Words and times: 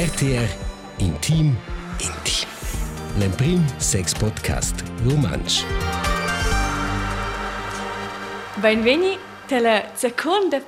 RTR 0.00 0.48
Intim 0.96 1.54
Intim. 1.98 2.48
L'Emprim 3.18 3.62
Sex 3.76 4.14
Podcast 4.14 4.82
Romansch. 5.04 5.62
Benveni 8.54 9.18
della 9.46 9.90
seconda 9.92 10.62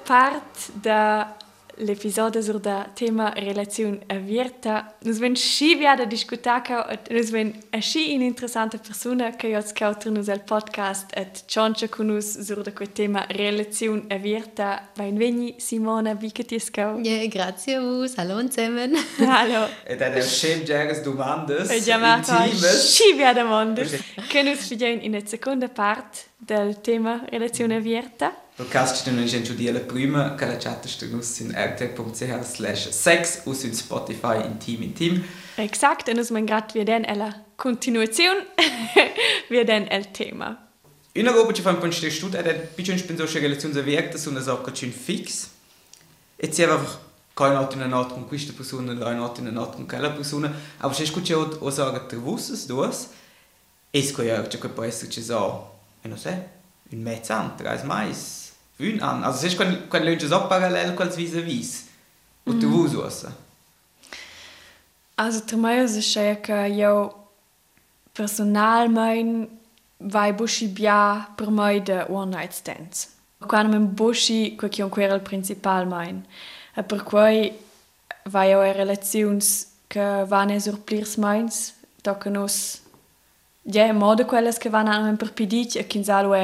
parte 1.73 1.85
dell'episodio 1.85 2.43
sul 2.43 2.61
tema 2.95 3.33
relazione 3.35 4.01
aperta. 4.07 4.95
Nus 5.03 5.19
ven 5.19 5.35
sci 5.35 5.75
via 5.75 5.95
da 5.95 6.05
discutare 6.05 7.01
e 7.09 7.15
nus 7.15 7.31
ven 7.31 7.53
a 7.71 7.79
sci 7.81 8.15
un'interessante 8.15 8.79
persona 8.79 9.35
che 9.37 9.49
io 9.49 9.61
scouter 9.61 10.11
nus 10.13 10.31
podcast 10.45 11.11
et 11.15 11.45
ciancia 11.47 11.89
con 11.89 12.07
nus 12.07 12.39
sur 12.41 12.63
da 12.63 12.73
quel 12.73 12.93
tema 12.93 13.25
relazione 13.29 14.05
aperta. 14.09 14.89
Benveni 14.95 15.55
Simona, 15.59 16.17
wie 16.19 16.33
che 16.33 16.45
ti 16.45 16.59
scau? 16.59 17.01
Ja, 17.01 17.27
grazie 17.27 17.77
a 17.77 17.81
vos. 17.81 18.17
Hallo 18.17 18.41
zusammen. 18.49 18.95
Hallo. 19.19 19.69
Ed 19.85 20.01
è 20.01 20.15
un 20.15 20.23
scem 20.23 20.65
geres 20.65 21.03
domandes 21.03 21.71
E 21.71 21.81
chiamata 21.81 22.45
intimes. 22.45 22.93
sci 22.93 23.15
via 23.15 23.33
da 23.33 23.45
mondo. 23.45 23.83
Che 23.83 24.43
nus 24.43 24.67
figliamo 24.67 25.01
in 25.03 25.27
seconda 25.27 25.69
parte 25.69 26.31
del 26.37 26.81
tema 26.81 27.25
Du 28.59 28.65
kannst 28.67 29.07
dir 29.07 29.13
noch 29.13 29.23
nicht 29.23 29.35
entschuldigen, 29.35 29.89
prima, 29.89 30.37
che 30.37 30.45
la 30.45 30.59
chat 30.59 30.85
ist 30.85 31.03
nus 31.11 31.41
in 31.41 31.55
rtr.ch 31.55 32.45
slash 32.45 32.91
sex 32.91 33.43
us 33.47 33.65
in 33.65 33.75
Spotify 33.75 34.45
intim 34.45 34.83
intim. 34.83 35.25
Exakt, 35.57 36.09
und 36.09 36.31
man 36.31 36.47
grad 36.47 36.75
wir 36.75 36.85
den 36.85 37.07
alla 37.07 37.35
continuazione 37.57 38.43
wir 39.49 39.65
den 39.65 39.89
el 39.89 40.13
tema. 40.13 40.59
Una 41.15 41.31
roba 41.31 41.53
ci 41.53 41.63
fa 41.63 41.71
un 41.71 41.79
po' 41.79 41.87
in 41.87 41.93
studi 41.93 42.37
ed 42.37 42.47
è 42.47 42.55
più 42.55 42.85
in 42.93 43.07
penso 43.07 43.25
che 43.25 43.39
relazioni 43.39 43.79
averte 43.79 44.19
sono 44.19 44.37
una 44.37 44.45
sacca 44.45 44.71
cin 44.73 44.93
fix. 44.93 45.49
E 46.37 46.53
si 46.53 46.63
einfach 46.63 46.99
kein 47.35 47.57
Ort 47.57 47.75
in 47.75 47.83
einer 47.83 47.97
Art 47.97 48.13
con 48.13 48.27
questa 48.27 48.53
persona, 48.53 48.93
ein 48.93 49.19
Ort 49.19 49.39
in 49.39 49.47
einer 49.47 49.61
Art 49.61 49.77
con 49.77 49.87
quella 49.87 50.11
persona. 50.11 50.53
Aber 50.79 50.95
se 50.95 51.07
scucci 51.07 51.33
o, 51.33 51.59
o 51.61 51.71
sagen, 51.71 52.07
tu 52.09 52.17
wusses 52.17 52.67
duas, 52.67 53.09
es 53.91 54.13
ko 54.13 54.23
ja, 54.23 54.43
che 54.43 54.69
può 54.69 54.85
essere 54.85 55.11
ci 55.11 55.23
so, 55.23 55.71
e 56.03 56.09
non 56.09 56.19
so, 56.19 56.29
un 56.29 57.03
mezzo 57.03 57.33
an, 57.33 57.57
tres 57.57 57.83
mais, 57.85 58.42
un 58.83 59.01
an. 59.01 59.23
Also 59.23 59.49
se 59.49 59.57
quando 59.57 59.87
quando 59.89 60.09
lunge 60.09 60.27
so 60.27 60.47
parallel 60.47 60.95
quals 60.95 61.17
vis 61.17 61.35
a 61.35 61.41
vis. 61.41 61.89
Und 62.45 62.61
tu 62.61 62.69
wusses. 62.69 63.27
Also 65.17 65.45
per 65.45 65.57
me 65.57 65.85
è 65.85 65.87
che 65.87 66.41
che 66.41 66.67
io 66.69 67.29
personalmente 68.13 69.49
vai 69.99 70.33
busci 70.33 70.67
bia 70.67 71.29
per 71.35 71.51
me 71.51 71.81
de 71.81 72.05
one 72.09 72.31
night 72.35 72.53
stands. 72.53 73.09
Quando 73.39 73.79
mi 73.79 73.85
busci 73.85 74.55
quel 74.57 74.71
che 74.71 74.83
è 74.83 74.89
quello 74.89 75.21
principal 75.21 75.87
mein. 75.87 76.25
E 76.75 76.83
per 76.83 77.03
cui 77.03 77.53
vai 78.25 78.53
a 78.53 78.73
relazioni 78.73 79.41
che 79.87 80.25
vanno 80.27 80.59
sur 80.59 80.79
plirs 80.81 81.17
meins, 81.17 81.75
da 82.03 82.17
che 82.17 82.31
nos 82.31 82.81
ja, 83.63 83.93
modo 83.93 84.25
quelles 84.25 84.59
che 84.59 84.71
vanno 84.71 85.17
per 85.17 85.33
pidic 85.33 85.77
e 85.77 85.87
kin 85.87 86.05
salo 86.05 86.35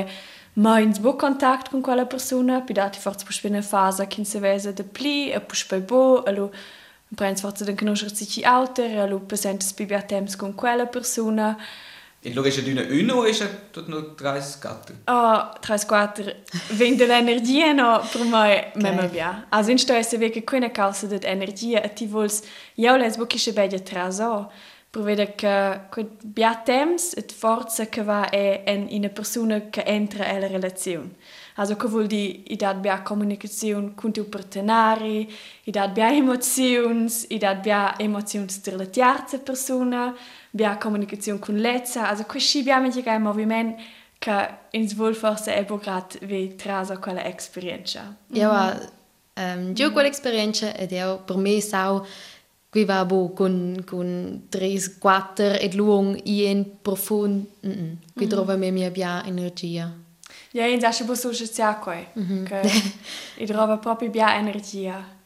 è 0.58 0.60
meins 0.60 0.98
bo 0.98 1.14
contact 1.14 1.70
con 1.70 1.80
quella 1.80 2.04
persona, 2.04 2.60
pidati 2.60 2.98
forse 2.98 3.24
push 3.24 3.44
in 3.44 3.62
fase 3.62 4.06
kin 4.08 4.24
se 4.24 4.40
vese 4.40 4.72
de 4.72 4.82
pli 4.82 5.30
e 5.30 5.40
push 5.40 5.66
bei 5.68 5.80
bo, 5.80 6.24
allo 6.24 6.50
prends 7.14 7.40
forse 7.40 7.64
den 7.64 7.76
conoscer 7.76 8.14
sich 8.14 8.44
outer, 8.44 8.98
allo 8.98 9.20
presentes 9.20 9.72
bibia 9.72 10.02
temps 10.02 10.36
con 10.36 10.54
quella 10.54 10.86
persona. 10.86 11.56
E 12.20 12.34
lo 12.34 12.42
che 12.42 12.50
d'una 12.50 12.82
una 12.90 13.14
o 13.14 13.24
è 13.24 13.70
tutto 13.70 13.84
no 13.88 14.14
tres 14.16 14.58
gatte. 14.58 15.02
Ah, 15.04 15.56
tres 15.60 15.84
quattro, 15.86 16.24
vende 16.70 17.06
l'energia 17.06 17.72
no 17.72 18.00
per 18.10 18.24
me 18.24 18.72
mema 18.74 19.06
bia. 19.06 19.46
Also 19.50 19.70
in 19.70 19.78
sto 19.78 19.92
esse 19.92 20.18
veke 20.18 20.42
quina 20.42 20.70
causa 20.70 21.06
det 21.06 21.24
energia 21.24 21.80
e 21.80 21.92
ti 21.92 22.06
vols 22.06 22.42
io 22.74 22.96
les 22.96 23.16
bochische 23.16 23.52
bedia 23.52 23.78
traso. 23.78 24.50
Per 24.50 24.77
vedere 24.90 25.34
che 25.34 25.80
quel 25.90 26.08
bia 26.22 26.56
temps 26.56 27.14
et 27.14 27.32
forza 27.32 27.86
che 27.86 28.02
va 28.02 28.30
è 28.30 28.62
en 28.66 28.88
una 28.90 29.08
persona 29.08 29.68
che 29.70 29.82
entra 29.82 30.24
nella 30.24 30.46
relazione. 30.46 31.10
Also 31.54 31.76
che 31.76 31.88
vuol 31.88 32.06
dire 32.06 32.42
i 32.46 32.56
dat 32.56 32.76
bia 32.76 33.02
comunicazione 33.02 33.92
con 33.94 34.12
tu 34.12 34.28
partenari, 34.28 35.28
i 35.64 35.70
dat 35.70 35.92
bia 35.92 36.12
emozions, 36.12 37.26
i 37.28 37.38
dat 37.38 37.60
bia 37.60 37.94
emozions 37.98 38.62
der 38.62 38.76
la 38.76 38.86
terza 38.86 39.38
persona, 39.38 40.14
bia 40.50 40.76
comunicazione 40.76 41.38
con 41.38 41.56
lezza, 41.56 42.08
also 42.08 42.24
questo 42.24 42.62
bia 42.62 42.78
mi 42.78 42.90
un 42.94 43.22
movimento 43.22 43.82
che 44.18 44.48
ins 44.70 44.94
vuol 44.94 45.14
forse 45.14 45.54
è 45.54 45.64
grad 45.64 46.18
vi 46.24 46.54
trasa 46.56 46.98
quella 46.98 47.24
esperienza. 47.24 48.16
Ja, 48.28 48.78
ähm, 49.34 49.74
io 49.76 49.92
quell'esperienza 49.92 50.74
ed 50.74 50.90
io 50.92 51.22
per 51.24 51.36
me 51.36 51.60
sau 51.60 52.04
qui 52.70 52.84
va 52.84 53.04
bo 53.04 53.32
con 53.32 53.82
con 53.86 54.42
tres 54.48 54.98
quattro 54.98 55.52
ed 55.52 55.74
luong 55.74 56.20
in 56.24 56.64
profund 56.82 57.46
mm 57.60 57.70
-mm. 57.70 57.96
qui 58.14 58.26
trova 58.26 58.56
me 58.56 58.70
mia 58.70 58.90
bia 58.90 59.24
energia. 59.24 59.92
Ja, 60.52 60.66
in 60.66 60.80
zasce 60.80 61.04
bo 61.04 61.14
so 61.14 61.32
sia 61.32 61.74
coi, 61.74 62.06
che 62.44 62.60
i 63.36 63.46
trova 63.46 63.78
proprio 63.78 64.10
bia 64.10 64.36
energia. 64.36 65.16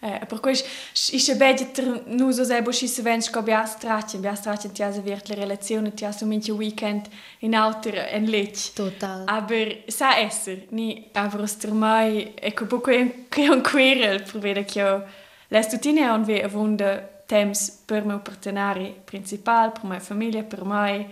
Eh, 0.00 0.26
per 0.28 0.38
cui 0.38 0.52
i 0.52 1.18
se 1.18 1.34
bedi 1.34 1.66
nu 2.06 2.30
so 2.30 2.44
sei 2.44 2.62
bo 2.62 2.70
si 2.70 2.86
se 2.86 3.02
vens 3.02 3.30
co 3.30 3.42
bia 3.42 3.64
stratje, 3.64 4.18
bia 4.18 4.34
stratje 4.34 4.70
ti 4.70 4.82
asa 4.82 5.00
virt 5.00 5.28
le 5.28 5.34
relazione, 5.34 5.92
ti 5.92 6.04
asa 6.04 6.24
minche 6.24 6.52
weekend 6.52 7.08
in 7.40 7.54
auter 7.54 7.94
en 8.12 8.30
lech. 8.30 8.72
Total. 8.74 9.24
Aber 9.26 9.82
sa 9.88 10.16
esser, 10.18 10.66
ni 10.70 11.08
aber 11.14 11.40
oster 11.40 11.72
mai, 11.72 12.32
ecco 12.36 12.66
bo 12.66 12.80
che 12.80 13.24
un 13.50 13.60
querel 13.60 14.22
per 14.22 14.64
che 14.64 15.02
io 15.48 15.56
les 15.56 15.68
tutine 15.68 16.10
on 16.10 16.24
ve 16.24 16.42
avonda 16.42 16.98
temps 17.26 17.70
per 17.84 18.04
meu 18.04 18.20
partenari 18.20 18.94
principal, 19.04 19.72
per 19.72 19.84
mia 19.84 20.00
famiglia, 20.00 20.42
per 20.42 20.64
mai 20.64 21.06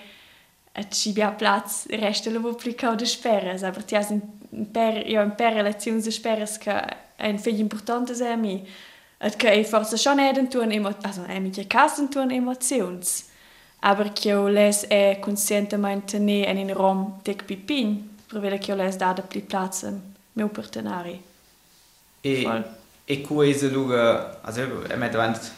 et 0.73 0.95
ci 0.95 1.13
bia 1.13 1.31
plats 1.31 1.87
resta 1.89 2.31
lo 2.31 2.55
plicau 2.55 2.95
de 2.95 3.07
speras, 3.07 3.63
aber 3.63 3.83
ti 3.83 3.97
has 3.97 4.11
un 4.11 4.21
per 4.73 5.07
io 5.07 5.23
un 5.23 5.35
per 5.35 5.53
relazioni 5.53 6.01
de 6.01 6.11
speras 6.11 6.59
che 6.59 6.73
è 7.17 7.29
un 7.29 7.39
figlio 7.39 7.61
importante 7.61 8.15
se 8.15 8.27
a 8.27 8.37
mi. 8.37 8.67
Et 9.19 9.37
che 9.37 9.51
e 9.51 9.65
forse 9.65 9.97
schon 9.97 10.21
eden 10.21 10.49
tu 10.49 10.59
emo, 10.59 10.95
also 11.01 11.25
e 11.25 11.41
mi 11.41 11.51
che 11.51 11.67
casen 11.67 12.11
tu 12.11 12.19
emotions. 12.19 13.31
Aber 13.81 14.13
che 14.13 14.29
io 14.29 14.49
les 14.49 14.87
è 14.87 15.19
conscientemente 15.21 16.19
ne 16.19 16.47
en 16.47 16.59
in 16.59 16.73
rom 16.75 17.21
tek 17.23 17.45
pipin, 17.45 18.17
per 18.27 18.41
vedere 18.41 18.59
che 18.59 18.71
io 18.71 18.77
les 18.77 18.97
da 18.97 19.13
de 19.13 19.23
pli 19.23 19.41
plats 19.41 19.87
meu 20.33 20.49
partenari. 20.49 21.23
E, 22.21 22.43
Voll. 22.43 22.76
E 23.09 23.21
questo 23.21 23.69
luga, 23.69 24.41
also 24.43 24.61
er 24.63 25.11
davanti 25.11 25.49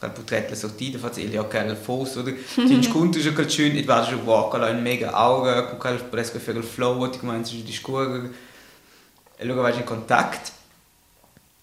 quel 0.00 0.10
portrait 0.10 0.48
la 0.48 0.56
sortita, 0.56 0.98
faccio 0.98 1.20
il 1.20 1.38
occhio 1.38 1.60
al 1.60 1.76
fosso, 1.76 2.20
oder? 2.20 2.34
Ti 2.34 2.82
sconto 2.82 3.20
già 3.20 3.32
quel 3.32 3.48
schön, 3.48 3.76
et 3.76 3.84
vado 3.84 4.08
già 4.08 4.16
walk, 4.16 4.54
alla 4.54 4.70
un 4.70 4.82
mega 4.82 5.12
aura, 5.12 5.66
con 5.66 5.78
quel 5.78 6.02
presso 6.04 6.38
per 6.38 6.56
il 6.56 6.64
flow, 6.64 7.08
ti 7.10 7.18
cominci 7.18 7.60
a 7.60 7.64
discorrere. 7.64 8.30
E 9.36 9.44
luego 9.44 9.60
vai 9.60 9.76
in 9.76 9.84
contatto. 9.84 10.58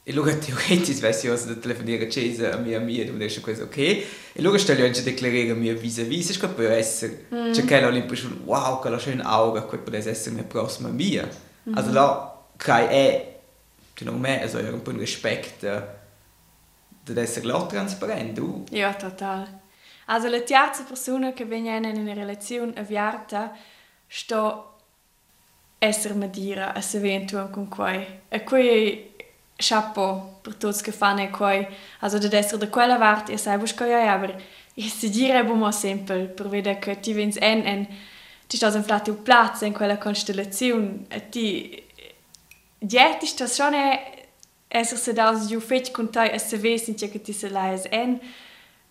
E 0.03 0.13
luego 0.13 0.37
teoretisch 0.37 1.01
weiß 1.01 1.23
ich, 1.23 1.29
also 1.31 1.59
telefoniere 1.59 2.09
Cesa 2.09 2.53
a 2.53 2.57
mia 2.57 2.79
mia, 2.79 3.03
du 3.03 3.17
devi 3.17 3.41
questo 3.41 3.65
ok. 3.65 3.77
E 3.77 4.05
luego 4.35 4.57
sto 4.57 4.71
anche 4.71 4.99
a 4.99 5.01
declarare 5.01 5.53
mia 5.53 5.73
vis-a-vis, 5.73 6.37
è 6.37 6.39
che 6.39 6.47
può 6.47 6.63
essere, 6.63 7.25
c'è 7.51 7.65
che 7.65 7.89
l'impressione, 7.89 8.37
wow, 8.45 8.81
la 8.87 8.99
schöne 8.99 9.23
aura, 9.23 9.65
che 9.65 9.77
può 9.77 9.93
essere 9.93 10.35
mia 10.35 10.43
prossima 10.43 10.87
mia. 10.89 11.27
Also 11.73 11.91
là, 11.91 12.45
kai 12.55 12.85
è, 12.85 13.36
secondo 13.97 14.19
me, 14.19 14.41
also 14.41 14.59
un 14.59 14.81
po' 14.81 14.91
un 14.91 14.99
rispetto 14.99 15.67
ad 15.67 17.17
essere 17.17 17.45
là 17.47 17.65
trasparente. 17.65 18.41
Ja, 18.69 18.93
total. 18.93 19.47
Also 20.05 20.29
la 20.29 20.41
terza 20.41 20.83
persona 20.83 21.33
che 21.33 21.45
viene 21.45 21.89
in 21.89 21.97
una 21.97 22.13
relazione 22.13 22.73
avviata 22.75 23.55
sto 24.07 24.75
essere 25.79 26.13
medira 26.13 26.73
a 26.73 26.81
se 26.81 26.99
ventura 26.99 27.45
con 27.45 27.67
quei. 27.67 28.21
E 28.29 28.43
quei 28.43 29.15
chapeau 29.55 30.39
per 30.41 30.55
tutti 30.55 30.83
che 30.83 30.91
fanno 30.91 31.27
quei. 31.29 31.67
Also 31.99 32.19
da 32.19 32.37
essere 32.37 32.57
da 32.57 32.69
quella 32.69 32.97
parte 32.97 33.33
e 33.33 33.37
sai 33.37 33.57
busco 33.57 33.83
ja, 33.83 34.13
aber 34.13 34.35
ich 34.75 34.93
si 34.93 35.09
dire 35.09 35.43
bumo 35.43 35.71
sempre 35.71 36.25
per 36.25 36.47
vedere 36.47 36.77
che 36.77 36.99
ti 36.99 37.13
vins 37.13 37.37
en 37.37 37.65
en 37.65 37.87
ti 38.47 38.57
stas 38.57 38.75
inflati 38.75 39.09
un 39.09 39.23
platz 39.23 39.61
in 39.61 39.73
quella 39.73 39.97
constellazione 39.97 41.05
e 41.09 41.29
ti 41.29 41.86
ja, 42.79 43.15
ti 43.15 43.25
stas 43.25 43.53
schon 43.55 43.73
e 43.73 44.27
essere 44.67 44.99
sedaus 44.99 45.47
giù 45.47 45.59
fetch 45.59 45.91
con 45.91 46.09
te 46.09 46.31
e 46.31 46.39
se 46.39 46.57
vesi 46.57 46.93
che 46.93 47.21
ti 47.21 47.33
se 47.33 47.49
lais 47.49 47.85
en. 47.89 48.19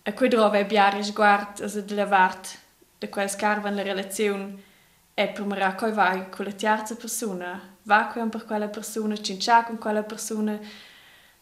E 0.03 0.13
quei 0.13 0.29
drove 0.29 0.65
biare 0.65 1.03
sguard 1.03 1.61
also 1.61 1.81
de 1.81 1.93
levart 1.93 2.57
de 2.99 3.09
quel 3.09 3.29
scarva 3.29 3.69
la 3.69 3.81
relazione 3.81 4.63
e 5.13 5.33
me 5.39 5.75
coi 5.75 5.91
vai 5.91 6.29
con 6.29 6.45
la 6.45 6.51
terza 6.51 6.95
persona. 6.95 7.59
Va 7.83 8.07
con 8.07 8.29
per 8.29 8.45
quella 8.45 8.67
persona 8.67 9.17
cincia 9.17 9.63
con 9.63 9.77
quella 9.77 10.03
persona 10.03 10.57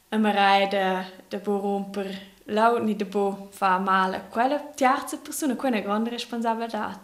e 0.10 0.18
me 0.18 0.32
rai 0.32 0.68
de 0.68 1.06
de 1.30 1.38
bo 1.40 1.60
romper 1.60 2.34
lau 2.46 2.78
ni 2.84 2.96
de 2.96 3.06
bo 3.06 3.50
fa 3.52 3.78
male 3.78 4.24
quella 4.30 4.60
terza 4.60 5.18
persona. 5.18 5.56
Quella 5.56 5.80
grande 5.80 6.10
responsabilità. 6.10 7.00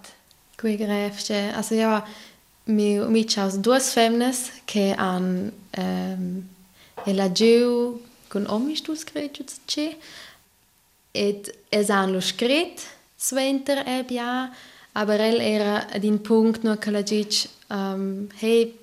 Qui 0.57 0.75
grefce, 0.75 1.51
also 1.53 1.73
ja, 1.75 2.03
mi 2.65 2.99
mi 2.99 3.25
chaus 3.25 3.57
duas 3.57 3.93
femmes 3.93 4.51
che 4.65 4.93
han 4.97 5.51
ehm 5.71 6.49
e 7.05 7.13
la 7.13 7.31
giu 7.31 7.99
con 8.27 8.45
omi 8.47 8.75
stus 8.75 9.03
credo 9.03 9.43
che 9.65 9.97
et 11.11 11.51
es 11.69 11.89
han 11.89 12.11
lo 12.11 12.21
scret 12.21 12.81
sventer 13.17 13.83
e 13.85 14.03
bia, 14.03 14.51
aber 14.93 15.19
el 15.19 15.39
era 15.39 15.87
ad 15.93 16.03
in 16.03 16.21
punct 16.21 16.63
no 16.63 16.77
che 16.77 16.91
la 16.91 17.01
dic 17.01 17.49
um, 17.69 18.29
hey 18.39 18.73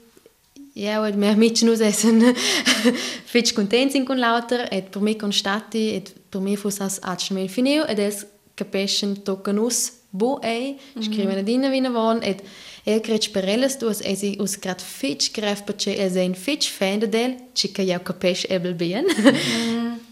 ja, 0.74 1.02
und 1.02 1.20
wir 1.20 1.36
mit 1.36 1.62
uns 1.62 1.80
essen 1.80 2.22
fetch 3.26 3.54
contents 3.54 3.94
in 3.94 4.04
con 4.04 4.18
lauter 4.18 4.68
et 4.70 4.90
per 4.90 5.02
me 5.02 5.14
constati 5.16 5.94
et 5.94 6.14
per 6.30 6.40
me 6.40 6.56
fus 6.56 6.80
as 6.80 7.00
atschmel 7.02 7.48
finio 7.48 7.84
ed 7.84 7.98
es 7.98 8.26
capeschen 8.56 9.24
tocan 9.24 9.58
us 9.58 9.92
bo 10.10 10.38
ei 10.42 10.78
scriven 11.00 11.38
ad 11.38 11.48
inna 11.48 11.70
vina 11.70 11.90
von 11.90 12.22
et 12.22 12.42
el 12.88 13.02
cret 13.04 13.28
per 13.34 13.44
elles 13.44 13.76
du 13.80 13.90
as 13.92 14.00
esi 14.00 14.36
us 14.40 14.56
grad 14.62 14.80
fetch 14.80 15.32
gref 15.36 15.64
perché 15.68 15.92
es 16.04 16.16
ein 16.16 16.34
fetch 16.34 16.70
fan 16.70 17.00
del 17.00 17.36
chica 17.54 17.82
ja 17.82 17.98
capes 17.98 18.46
ebel 18.48 18.74
bien 18.74 19.04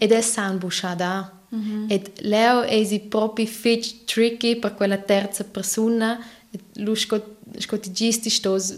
ed 0.03 0.11
es 0.11 0.33
san 0.33 0.59
bushada 0.59 1.37
et 1.89 2.21
leo 2.21 2.63
esi 2.63 2.99
propi 2.99 3.47
fetch 3.47 4.03
tricky 4.05 4.55
per 4.59 4.73
quella 4.75 4.97
terza 4.97 5.43
persona. 5.43 6.19
Lu 6.75 6.95
scot 6.95 7.35
scotigisti 7.57 8.29
stos 8.29 8.73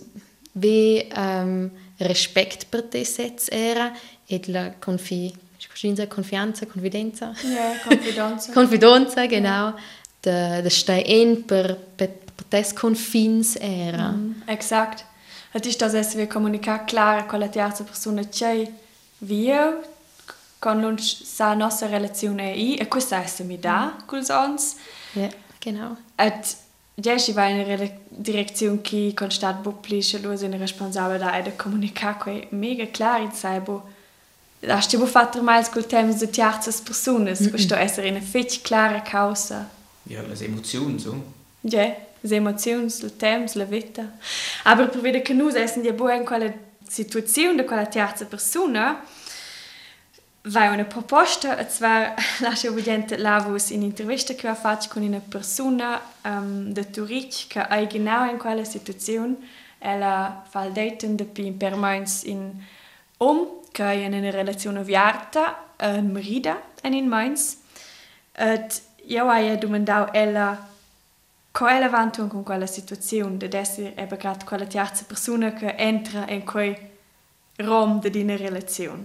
ve 0.51 1.07
um, 1.15 1.69
respect 1.97 2.67
per 2.69 2.83
te 2.83 3.03
sets 3.03 3.49
era. 3.49 3.91
Et 4.27 4.47
la 4.47 4.69
confi 4.79 5.33
scusinza 5.57 6.07
confianza 6.07 6.65
confidenza. 6.65 7.33
Ja, 7.41 7.79
Konfidenz. 7.83 8.51
confidenza 8.53 9.25
genau. 9.25 9.73
De 10.21 10.61
de 10.61 10.69
stai 10.69 11.01
in 11.21 11.45
per 11.45 11.75
per, 11.95 12.09
per 12.39 12.47
tes 12.47 12.73
confins 12.73 13.57
era 13.59 14.15
Exakt. 14.45 15.05
Het 15.51 15.65
is 15.65 15.77
dat 15.77 15.93
als 15.93 16.13
we 16.13 16.27
comunicare 16.27 16.83
clar 16.85 17.25
con 17.25 17.39
la 17.39 17.47
terza 17.47 17.83
persona 17.83 18.23
c'è 18.23 18.71
via 19.17 19.79
con 20.59 20.83
uns 20.83 21.35
sa 21.35 21.53
nostra 21.53 21.87
relazione 21.87 22.53
i 22.53 22.75
e 22.75 22.87
questa 22.87 23.23
è 23.23 23.43
mi 23.43 23.59
da 23.59 23.95
col 24.05 24.23
ons. 24.29 24.75
Ja 25.13 25.29
genau. 25.59 25.97
Et 26.15 26.57
Jessi 26.95 27.33
va 27.33 27.47
in 27.47 27.65
una 27.65 27.89
direzione 28.09 28.81
che 28.81 29.13
constat 29.15 29.61
pubblica 29.61 30.17
lui 30.19 30.35
è 30.35 30.57
responsabile 30.57 31.17
da 31.17 31.37
e 31.37 31.55
comunicare 31.55 32.17
que 32.17 32.47
mega 32.51 32.85
clar 32.87 33.21
in 33.21 33.31
sai 33.31 33.59
bo. 33.59 33.97
Da 34.59 34.81
stiamo 34.81 35.05
fatto 35.05 35.41
mai 35.41 35.65
col 35.69 35.85
tema 35.85 36.11
di 36.11 36.29
terze 36.29 36.73
persone 36.83 37.33
questo 37.49 37.75
essere 37.75 38.09
una 38.09 38.19
fetch 38.19 38.61
clara 38.61 39.01
causa 39.01 39.69
Ja, 40.09 40.21
les 40.23 40.41
Emotionen 40.41 40.99
so. 40.99 41.15
Ja, 41.61 41.83
le 41.83 42.08
emozioni, 42.21 42.85
il 42.85 43.15
temps 43.15 43.53
la 43.55 43.65
vita. 43.65 44.11
Aber 44.63 44.89
vedere 44.89 45.21
che 45.21 45.33
nus 45.33 45.55
essen 45.55 45.81
die 45.81 45.93
boen 45.93 46.23
quella 46.23 46.51
situazione 46.87 47.55
de 47.55 47.65
quella 47.65 47.85
terza 47.85 48.25
persona 48.25 49.03
vai 50.41 50.73
una 50.73 50.85
proposta 50.85 51.57
e 51.57 51.69
zwar 51.69 52.15
lascia 52.39 52.69
ubbidiente 52.69 53.17
lavus 53.17 53.69
in 53.69 53.83
intervista 53.83 54.33
che 54.33 54.49
ho 54.49 54.55
fatto 54.55 54.87
con 54.89 55.03
una 55.03 55.19
persona 55.19 56.01
um, 56.23 56.71
de 56.71 56.89
Turic 56.89 57.47
che 57.47 57.67
è 57.67 57.87
genau 57.87 58.27
in 58.29 58.37
quella 58.37 58.63
situazione 58.63 59.35
ella 59.77 60.43
fa 60.49 60.63
il 60.63 60.71
dating 60.71 61.17
da 61.17 61.25
più 61.25 61.55
per 61.55 61.75
mainz 61.75 62.23
in 62.23 62.53
om 63.17 63.59
che 63.71 63.83
è 63.83 63.93
in 63.93 64.13
una 64.13 64.31
relazione 64.31 64.83
viarta 64.83 65.69
in 65.81 66.11
Merida, 66.11 66.61
en 66.81 66.93
in 66.93 67.07
mainz. 67.07 67.57
Et 68.33 68.81
io 69.07 69.29
hai 69.29 69.57
domandau 69.57 70.09
ella 70.13 70.68
come 71.59 71.75
ella 71.75 71.87
avanti 71.87 72.25
con 72.25 72.41
quella 72.41 72.65
situazione, 72.65 73.35
di 73.35 73.49
essere 73.51 73.93
eben 73.97 74.17
gerade 74.17 74.45
quella 74.45 74.65
terza 74.65 75.03
persona 75.05 75.51
che 75.51 75.75
entra 75.75 76.25
in 76.29 76.45
quel 76.45 76.73
rom 77.57 77.99
di 77.99 78.21
una 78.21 78.37
relazione. 78.37 79.03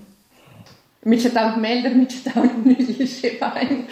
Mi 1.01 1.17
c'è 1.17 1.33
tanto 1.33 1.59
melder, 1.59 1.97
mi 1.97 2.07
c'è 2.07 2.23
tanto 2.23 2.63
Wein. 3.41 3.87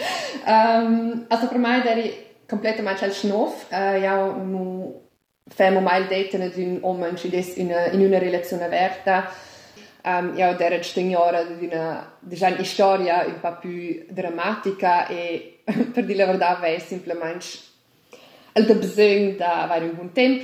Um, 0.45 1.25
also 1.27 1.47
per 1.49 1.59
dat 1.59 1.97
is 1.97 2.13
completamente 2.47 3.03
al 3.03 3.11
schnof. 3.11 3.65
Uh, 3.69 3.99
ja, 3.99 4.31
nu 4.31 5.01
femo 5.49 5.81
mai 5.81 6.07
daten 6.07 6.41
ad 6.43 6.55
un 6.55 6.79
uomo 6.81 7.05
in 7.05 7.99
una, 7.99 8.17
relazione 8.17 8.63
aperta. 8.63 9.29
Um, 10.05 10.37
ja, 10.37 10.53
der 10.53 10.71
hat 10.71 10.85
sting 10.85 11.13
ora 11.15 11.43
di 11.43 11.65
una 11.65 12.15
diciamo, 12.19 12.63
storia 12.63 13.25
un 13.25 13.39
po' 13.41 13.57
più 13.59 14.05
drammatica 14.09 15.05
e 15.07 15.63
per 15.91 16.05
dire 16.05 16.19
la 16.19 16.25
verità 16.27 16.61
è 16.61 16.79
semplicemente 16.79 17.71
الدبزين 18.57 19.37
دا 19.37 19.67
فارين 19.67 19.91
بون 19.91 20.13
تيمب 20.13 20.41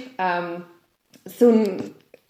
سون 1.28 1.78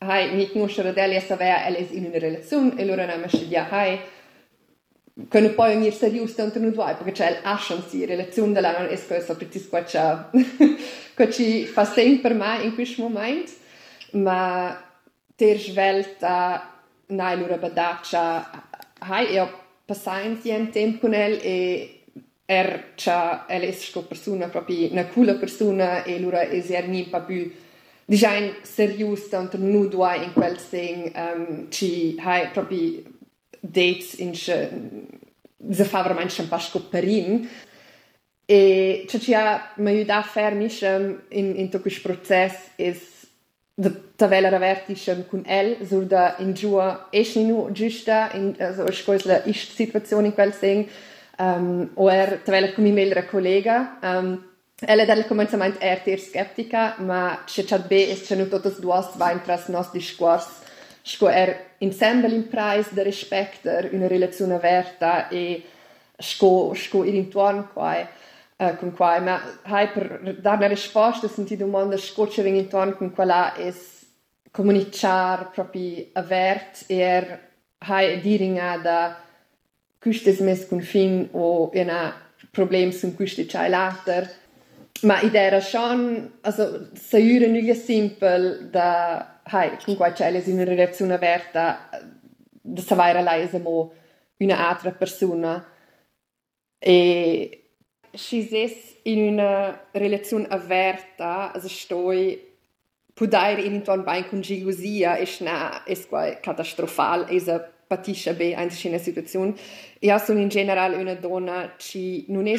هاي 0.04 0.36
نيك 0.36 0.58
مو 0.58 0.68
شردال 0.68 1.14
يسافيا 1.14 1.68
اليس 1.68 1.92
in 1.92 2.06
una 2.06 2.20
relazione 2.20 2.74
e 2.78 2.86
loro 2.86 3.06
non 3.06 3.20
mi 3.22 3.28
sceglià 3.28 3.70
hai 3.70 4.00
che 5.28 5.40
non 5.40 5.54
puoi 5.54 5.76
unir 5.76 5.94
serius 5.94 6.36
tanto 6.36 6.60
non 6.60 6.72
vuoi 6.72 6.94
perché 6.96 7.12
c'è 7.12 7.40
l'ascion 7.44 7.84
si 7.88 8.06
relazione 8.06 8.54
della 8.54 8.78
non 8.78 8.88
esco 8.90 9.14
e 9.16 9.22
sopra 9.22 9.46
ti 9.46 9.60
squaccia 9.60 10.30
che 11.16 11.32
ci 11.32 11.66
fa 11.66 11.84
sempre 11.84 12.30
per 12.30 12.34
me 12.34 12.64
in 12.64 12.74
questo 12.74 13.02
momento 13.02 13.52
ma 14.12 14.82
ter 15.36 15.58
svelta 15.58 16.74
nai 17.08 17.38
loro 17.38 17.58
badaccia 17.58 18.50
hai 19.00 19.28
e 19.34 19.40
ho 19.40 19.50
passato 19.86 20.26
insieme 20.28 20.70
tempo 20.70 21.00
con 21.00 21.14
el 21.14 21.40
e 21.42 21.99
er 22.50 22.94
c'ha 22.96 23.46
el 23.48 23.62
è 23.62 23.72
sco 23.72 24.02
persona 24.02 24.48
proprio 24.48 24.90
una 24.92 25.06
cool 25.06 25.38
persona 25.38 26.04
e 26.04 26.20
loro 26.20 26.38
è 26.38 26.66
er 26.72 26.88
ni 26.88 27.04
pa 27.04 27.20
più 27.20 27.52
diciamo 28.06 28.54
serius 28.64 29.30
tanto 29.30 29.58
non 29.58 29.88
due 29.88 30.18
in 30.18 30.34
quel 30.34 30.58
thing 30.58 31.12
um, 31.16 31.70
ci 31.70 32.16
hai 32.18 32.48
proprio 32.48 33.04
dates 33.60 34.18
in 34.18 34.32
che 34.32 34.70
se 35.70 35.84
fa 35.84 36.02
veramente 36.02 36.42
un 36.42 36.48
po' 36.48 36.58
scopperin 36.58 37.48
e 38.46 39.06
ciò 39.08 39.20
ci 39.20 39.36
ha 39.36 39.74
mi 39.76 39.90
aiutato 39.90 40.20
a 40.20 40.32
fermi 40.32 40.68
in, 41.30 41.54
in 41.56 41.70
tutto 41.70 41.82
questo 41.82 42.02
processo 42.02 42.72
è 42.78 42.96
da 43.76 43.92
tavella 44.16 44.50
raverti 44.50 44.96
con 45.28 45.44
el 45.46 45.78
so 45.88 46.02
da 46.02 46.36
in 46.40 46.54
giù 46.54 46.80
es 47.12 47.36
nu 47.36 47.70
giusta 47.72 48.32
in 48.34 48.56
also 48.58 48.88
ich 48.88 49.08
weiß 49.08 49.26
la 49.26 49.38
ist 49.46 49.76
Situation 49.76 50.26
in 50.26 50.34
quel 50.34 50.52
sing 50.52 50.90
um, 51.40 51.90
o 51.96 52.10
er 52.10 52.42
tavella 52.44 52.74
con 52.74 52.84
mi 52.84 52.92
meglio 52.92 53.24
collega. 53.26 53.98
Um, 54.02 54.50
ella 54.82 55.06
dal 55.06 55.26
cominciamento 55.26 55.80
er 55.80 56.00
ter 56.00 56.20
skeptica 56.20 56.96
ma 57.00 57.44
c'è 57.46 57.64
c'è 57.64 57.80
be 57.80 58.12
es 58.12 58.22
c'è 58.26 58.36
nu 58.36 58.48
totos 58.48 58.80
duas 58.80 59.16
va 59.18 59.32
in 59.32 59.42
tras 59.42 59.68
nos 59.68 59.92
discors 59.92 60.48
sco 61.02 61.28
er 61.28 61.74
ensemble 61.80 62.34
in 62.34 62.48
price 62.48 62.94
de 62.94 63.04
respecter 63.04 63.90
una 63.92 64.08
relazione 64.08 64.56
aperta 64.56 65.28
e 65.28 65.66
sco 66.18 66.74
sco 66.74 67.04
ir 67.04 67.16
intorno 67.16 67.68
quai 67.74 68.06
uh, 68.56 68.78
con 68.78 68.94
quai 68.94 69.22
ma 69.22 69.42
hai 69.64 69.90
per 69.90 70.38
dare 70.40 70.58
una 70.58 70.68
risposta 70.68 71.28
senti 71.28 71.58
domanda 71.58 71.98
sco 71.98 72.28
c'è 72.28 72.42
ring 72.42 72.58
intorno 72.58 72.96
con 72.96 73.12
quella 73.12 73.56
es 73.58 74.06
comunicar 74.52 75.52
proprio 75.52 76.06
avert 76.14 76.86
er 76.88 77.48
hai 77.80 78.22
diringa 78.22 78.78
da 78.78 79.28
custes 80.00 80.40
mes 80.40 80.66
con 80.68 80.82
fin 80.82 81.30
o 81.32 81.70
una 81.74 82.14
problem 82.52 82.92
sun 82.92 83.16
custe 83.16 83.46
chai 83.46 83.70
later. 83.70 84.30
Ma 85.02 85.22
idea 85.22 85.62
schon 85.62 86.32
also 86.42 86.90
saiure 86.94 87.48
nulla 87.48 87.74
simple 87.74 88.70
da 88.70 89.40
hai 89.44 89.78
con 89.84 89.96
quai 89.96 90.12
c'è 90.12 90.30
in 90.30 90.54
una 90.54 90.64
relazione 90.64 91.14
aperta 91.14 91.90
da 92.62 92.82
savare 92.82 93.24
lei 93.24 93.50
mo 93.62 93.94
una 94.38 94.70
altra 94.70 94.92
persona 94.92 95.66
e 96.78 97.72
si 98.14 98.44
ses 98.44 99.00
in 99.04 99.34
una 99.34 99.88
relazione 99.92 100.48
aperta 100.48 101.52
also 101.54 101.68
stoi 101.68 102.48
pudair 103.14 103.60
in 103.60 103.74
intorno 103.74 104.04
bei 104.04 104.28
con 104.28 104.42
gelosia 104.42 105.18
e 105.18 105.28
na 105.42 105.84
es 105.86 106.08
quai 106.08 106.40
catastrofal 106.42 107.26
es 107.30 107.48
a 107.48 107.60
patisce 107.90 108.30
anche 108.30 108.88
in 108.88 108.94
una 108.94 109.02
situazione. 109.02 109.54
Io 110.00 110.18
sono 110.20 110.40
in 110.40 110.48
generale 110.48 110.96
una 110.96 111.16
donna 111.16 111.74
che 111.76 112.26
non 112.28 112.46
è 112.46 112.56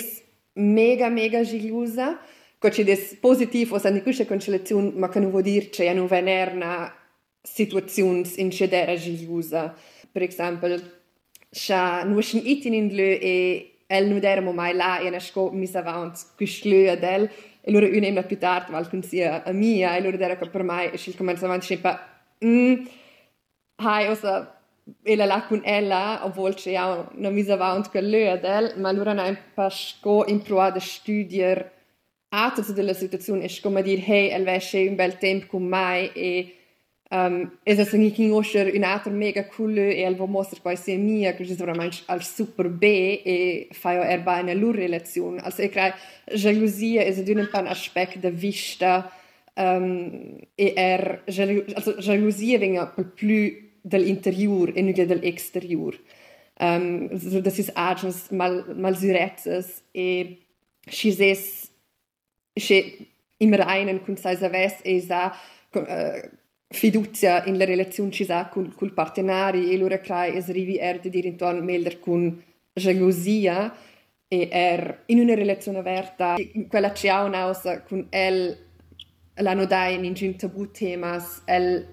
mega, 0.54 1.08
mega 1.08 1.42
gigliosa, 1.42 2.18
ko 2.60 2.68
če 2.68 2.84
je 2.84 2.96
pozitiv, 3.22 3.72
osa 3.72 3.92
nekuša 3.94 4.26
končelacijun, 4.28 4.92
ma 5.00 5.08
kan 5.08 5.24
uvodir, 5.24 5.70
če 5.72 5.86
je 5.86 5.94
nu 5.96 6.04
venerna 6.10 6.90
situacijun 7.46 8.24
in 8.42 8.50
če 8.52 8.68
dera 8.68 8.96
žiljuza. 9.00 9.70
Per 10.12 10.26
eksempel, 10.26 10.76
ša 11.56 12.04
nušin 12.10 12.44
itin 12.44 12.76
in 12.76 12.90
dlu 12.90 13.06
e 13.16 13.36
el 13.90 14.10
no 14.10 14.18
nu 14.18 14.20
dermo 14.20 14.52
mai 14.52 14.74
la 14.74 14.98
je 15.02 15.10
naško 15.10 15.48
misavant 15.54 16.20
kušluje 16.38 16.98
del, 17.00 17.26
e 17.64 17.72
lura 17.72 17.88
unem 17.88 18.14
na 18.14 18.22
pitart 18.22 18.68
val 18.70 18.86
kuncija 18.90 19.42
a 19.46 19.52
mia, 19.52 19.96
e 19.96 20.04
lura 20.04 20.18
dera 20.18 20.36
ka 20.38 20.46
per 20.52 20.62
mai, 20.62 20.90
e 20.92 20.98
šil 20.98 21.16
komenzavanti 21.18 21.72
še 21.72 21.80
pa, 21.82 21.96
mm, 22.44 22.86
hai, 23.82 24.04
osa, 24.12 24.36
e 25.02 25.16
la 25.16 25.44
kun 25.48 25.62
ella 25.64 26.20
obwohl 26.24 26.54
che 26.54 26.70
ja 26.70 27.08
no 27.14 27.30
mis 27.30 27.48
avant 27.48 27.90
quel 27.90 28.10
lö 28.10 28.30
adel 28.30 28.74
ma 28.76 28.92
loro 28.92 29.12
na 29.12 29.28
un 29.28 29.38
pa 29.54 29.68
sco 29.68 30.24
in 30.26 30.40
proa 30.42 30.70
de 30.70 30.80
studier 30.80 31.78
Ato 32.32 32.72
della 32.72 32.94
situazione 32.94 33.46
è 33.46 33.60
come 33.60 33.82
dire 33.82 34.02
hey 34.06 34.30
el 34.30 34.44
vesce 34.44 34.86
un 34.86 34.94
bel 34.94 35.18
tempo 35.18 35.46
con 35.48 35.64
mai 35.64 36.10
e 36.14 36.54
Um, 37.12 37.58
e 37.64 37.74
se 37.74 37.98
mi 37.98 38.14
conoscer 38.14 38.72
un 38.72 38.84
altro 38.84 39.10
mega 39.10 39.44
cool 39.46 39.76
e 39.76 40.02
el 40.02 40.14
vo 40.14 40.26
mostra 40.26 40.60
poi 40.62 40.76
sia 40.76 40.96
mia 40.96 41.34
che 41.34 41.44
ci 41.44 41.54
veramente 41.54 42.02
al 42.06 42.22
super 42.22 42.68
b 42.68 42.82
e 42.84 43.68
fa 43.72 43.94
io 43.94 44.02
erba 44.02 44.38
in 44.38 44.56
loro 44.60 44.78
relazione. 44.78 45.40
Also 45.40 45.62
ich 45.62 45.72
crei 45.72 45.92
jalousia 46.32 47.02
è 47.02 47.12
un 47.34 47.48
pan 47.50 47.66
aspect 47.66 48.18
de 48.18 48.30
vista 48.30 49.10
um, 49.56 50.38
e 50.54 50.72
er 50.76 51.24
jalousia 51.26 52.58
venga 52.60 52.86
per 52.86 53.10
più 53.12 53.69
dell'interior 53.82 54.72
e 54.74 54.82
non 54.82 54.92
dell'exterior 54.92 55.98
um, 56.60 57.16
so 57.18 57.40
das 57.40 57.58
ist 57.58 57.76
agents 57.76 58.30
mal 58.30 58.64
mal 58.76 58.96
suretzes 58.96 59.82
e 59.92 60.38
si 60.88 61.12
ses 61.12 61.70
si 62.58 63.08
im 63.38 63.54
reinen 63.54 64.00
kun 64.04 64.16
sai 64.16 64.36
saves 64.36 64.80
e 64.84 65.00
sa 65.00 65.32
uh, 65.74 66.20
fiducia 66.72 67.44
in 67.46 67.56
la 67.58 67.64
relazione 67.64 68.10
ci 68.10 68.24
sa 68.24 68.48
con 68.48 68.72
col 68.74 68.92
partenari 68.92 69.70
e 69.70 69.76
loro 69.76 69.98
crai 69.98 70.36
es 70.36 70.48
rivi 70.48 70.78
er 70.78 71.00
di 71.00 71.10
dire 71.10 71.28
intorno 71.28 71.62
melder 71.62 71.98
con 71.98 72.42
gelosia 72.72 73.74
e 74.28 74.48
er 74.50 75.02
in 75.06 75.18
una 75.18 75.34
relazione 75.34 75.78
aperta 75.78 76.36
quella 76.68 76.92
ci 76.92 77.08
ha 77.08 77.24
un'ausa 77.24 77.82
con 77.82 78.06
el 78.10 78.68
l'hanno 79.34 79.64
dai 79.64 79.94
in 79.94 80.14
un 80.20 80.36
tabù 80.36 80.70
temas 80.70 81.42
el 81.46 81.86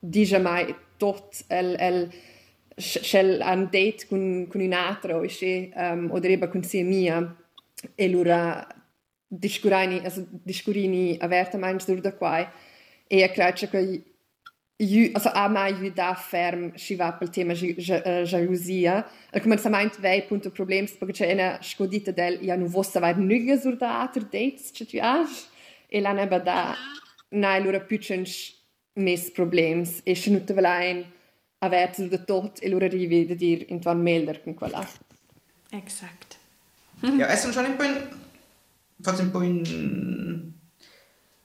dice 0.00 0.38
mai 0.38 0.74
tot 0.96 1.44
el 1.48 1.76
el 1.78 2.10
shell 2.76 3.42
un 3.42 3.64
date 3.64 4.06
con 4.08 4.46
con 4.48 4.60
un 4.60 4.72
altro 4.72 5.22
e 5.22 5.28
che 5.28 5.72
um, 5.74 6.10
o 6.10 6.18
dovrebbe 6.18 6.48
con 6.48 6.62
sia 6.62 6.84
mia 6.84 7.36
e 7.94 8.08
loro 8.08 8.66
discurini 9.28 10.00
also 10.04 10.26
discurini 10.30 11.16
apertamente 11.20 11.84
dur 11.86 12.00
da 12.00 12.12
qua 12.12 12.52
e 13.08 13.22
a 13.22 13.28
credo 13.28 13.68
che 13.68 14.02
ju, 14.76 15.10
also 15.14 15.30
a 15.32 15.48
mai 15.48 15.74
ju 15.74 15.90
da 15.90 16.14
ferm 16.14 16.74
si 16.76 16.94
va 16.96 17.12
pel 17.12 17.30
tema 17.30 17.54
jalousia. 17.54 19.06
Al 19.32 19.40
començament 19.40 19.98
vei 20.00 20.22
punto 20.22 20.50
problems 20.50 20.92
perché 20.92 21.12
c'è 21.12 21.32
una 21.32 21.58
scodita 21.62 22.12
del 22.12 22.38
ja 22.42 22.56
nu 22.56 22.66
vossa 22.66 23.00
vai 23.00 23.14
nüge 23.14 23.58
sur 23.58 23.76
da 23.76 24.00
alter 24.00 24.24
dates 24.24 24.70
c'è 24.72 24.84
tu 24.84 24.98
as 25.00 25.48
e 25.88 26.00
la 26.00 26.12
neba 26.12 26.38
da 26.38 26.74
nai 27.30 27.62
lura 27.62 27.80
pütschens 27.80 28.55
mes 28.96 29.30
problems 29.30 30.00
e 30.04 30.14
se 30.14 30.30
nutte 30.30 30.54
velain 30.54 31.04
aver 31.60 31.90
de 31.96 32.24
tot 32.24 32.58
e 32.62 32.68
lura 32.68 32.88
rivi 32.88 33.26
de 33.26 33.36
dir 33.36 33.64
in 33.68 33.80
twan 33.80 34.02
melder 34.02 34.40
con 34.42 34.54
quella. 34.54 34.86
Exakt. 35.72 36.38
ja, 37.02 37.26
es 37.26 37.42
sind 37.42 37.54
schon 37.54 37.66
ein 37.66 37.76
bisschen, 37.76 38.02
fast 39.02 39.20
ein 39.20 39.32
bisschen, 39.32 40.54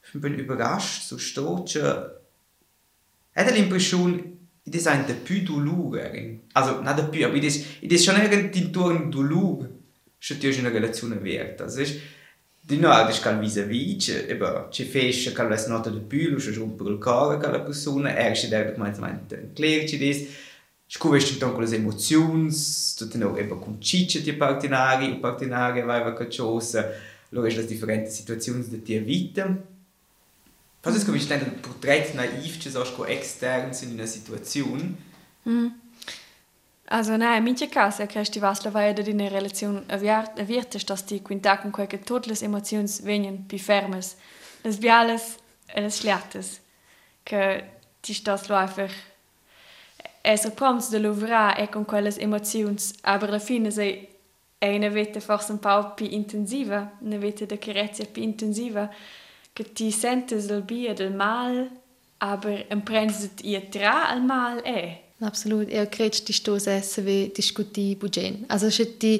ich 0.03 0.21
bin 0.21 0.35
überrascht, 0.35 1.03
so 1.03 1.17
steht 1.17 1.75
Ed 3.33 3.47
è 3.47 3.51
l'impressione 3.53 4.39
id 4.63 4.75
es 4.75 4.87
ein 4.87 5.05
de 5.05 5.13
più 5.13 5.43
dolore. 5.43 6.39
Also, 6.53 6.81
na 6.81 6.93
de 6.93 7.03
più, 7.03 7.25
aber 7.25 7.35
id 7.35 7.45
es, 7.45 7.65
id 7.81 7.91
es 7.91 8.03
schon 8.03 8.15
ein 8.15 8.51
intorno 8.53 9.09
dolore. 9.09 9.69
Schon 10.19 10.39
tu 10.39 10.47
una 10.59 10.69
relazione 10.69 11.15
aperta. 11.15 11.63
Also, 11.63 11.81
ist, 11.81 11.99
Di 12.63 12.77
no 12.77 12.91
agis 12.91 13.19
cal 13.19 13.39
vis-a-vis, 13.39 14.05
che, 14.05 14.25
e 14.27 14.35
beh, 14.35 14.67
che 14.69 14.85
fesce, 14.85 15.31
cal 15.31 15.47
ves 15.47 15.65
nota 15.65 15.89
de 15.89 15.99
pül, 15.99 16.39
che 16.39 16.51
giù 16.51 16.75
per 16.75 16.87
il 16.91 16.99
core, 16.99 17.37
cal 17.37 17.51
la 17.51 17.61
persona, 17.61 18.15
er 18.15 18.33
che 18.33 18.47
der 18.47 18.67
documenti 18.67 18.99
mente 18.99 19.35
in 19.35 19.53
clear, 19.53 19.83
che 19.83 19.97
dis, 19.97 20.27
scuves 20.85 21.25
tu 21.25 21.37
ton 21.37 21.53
con 21.53 21.63
le 21.63 21.75
emozions, 21.75 22.93
tu 22.93 23.07
te 23.07 23.17
no, 23.17 23.35
e 23.35 23.45
beh, 23.45 23.57
con 23.59 23.81
cicce 23.81 24.21
ti 24.21 24.33
partinari, 24.33 25.09
o 25.09 25.19
partinari 25.19 25.81
vai 25.81 26.03
va 26.03 26.13
cacciosa, 26.13 26.91
loro 27.29 27.47
es 27.47 27.55
las 27.55 27.65
differenti 27.65 28.11
situazioni 28.11 28.63
de 28.69 28.81
tia 28.81 29.01
vita. 29.01 29.57
Fas 30.81 30.95
es, 30.95 31.03
come 31.03 31.17
ich 31.17 31.23
stende, 31.23 31.45
portrait 31.61 32.13
naiv, 32.13 32.57
che 32.59 32.69
so, 32.69 32.83
sco 32.83 33.05
extern 33.05 33.71
in 33.81 33.93
una 33.93 34.05
situazione, 34.05 34.95
mm. 35.49 35.67
Also 36.91 37.15
nein, 37.15 37.37
in 37.37 37.45
meinem 37.45 37.71
Caso, 37.71 38.05
kannst 38.05 38.35
du 38.35 38.41
was 38.41 38.65
lavare 38.65 38.89
in 38.89 39.21
einer 39.21 39.31
Relation 39.31 39.85
avviertes, 39.87 40.85
dass 40.85 41.05
die 41.05 41.21
Quintagen 41.21 41.71
quei 41.71 41.87
che 41.87 42.01
tutte 42.01 42.27
le 42.29 42.37
emozioni 42.41 42.91
vengono 43.03 43.45
più 43.47 43.57
fermes. 43.59 44.17
Les 44.63 44.77
biales 44.77 45.37
e 45.73 45.79
les 45.79 45.95
schlettes. 45.95 46.59
Che 47.23 47.63
ti 48.01 48.21
lo 48.25 48.55
einfach 48.55 48.91
essere 50.21 50.53
proms 50.53 50.89
de 50.89 50.99
lovra 50.99 51.55
e 51.55 51.69
con 51.69 51.85
quelle 51.85 52.13
emozioni, 52.19 52.75
aber 53.03 53.29
alla 53.29 53.39
fine 53.39 53.71
sei 53.71 54.09
è 54.57 54.75
una 54.75 54.89
vita 54.89 55.21
forse 55.21 55.53
un 55.53 55.59
po' 55.59 55.93
più 55.93 56.07
intensiva, 56.09 56.97
una 56.99 57.15
vita 57.15 57.45
di 57.45 57.57
carezza 57.57 58.03
più 58.03 58.21
intensiva 58.21 58.89
che 59.53 59.71
ti 59.71 59.91
senti 59.91 60.33
il 60.33 60.65
del 60.93 61.13
mal, 61.13 61.71
aber 62.17 62.65
imprensit 62.69 63.41
ihr 63.45 63.69
tra 63.69 64.09
al 64.09 64.21
mal 64.21 64.61
è. 64.61 65.09
Absolut. 65.21 65.69
Ja, 65.71 65.85
kreč 65.85 66.19
ti 66.19 66.33
što 66.33 66.59
se 66.59 66.81
sve 66.81 67.27
diskuti 67.35 67.97
buđen. 68.01 68.45
Also 68.49 68.71
še 68.71 68.85
ti 68.85 69.19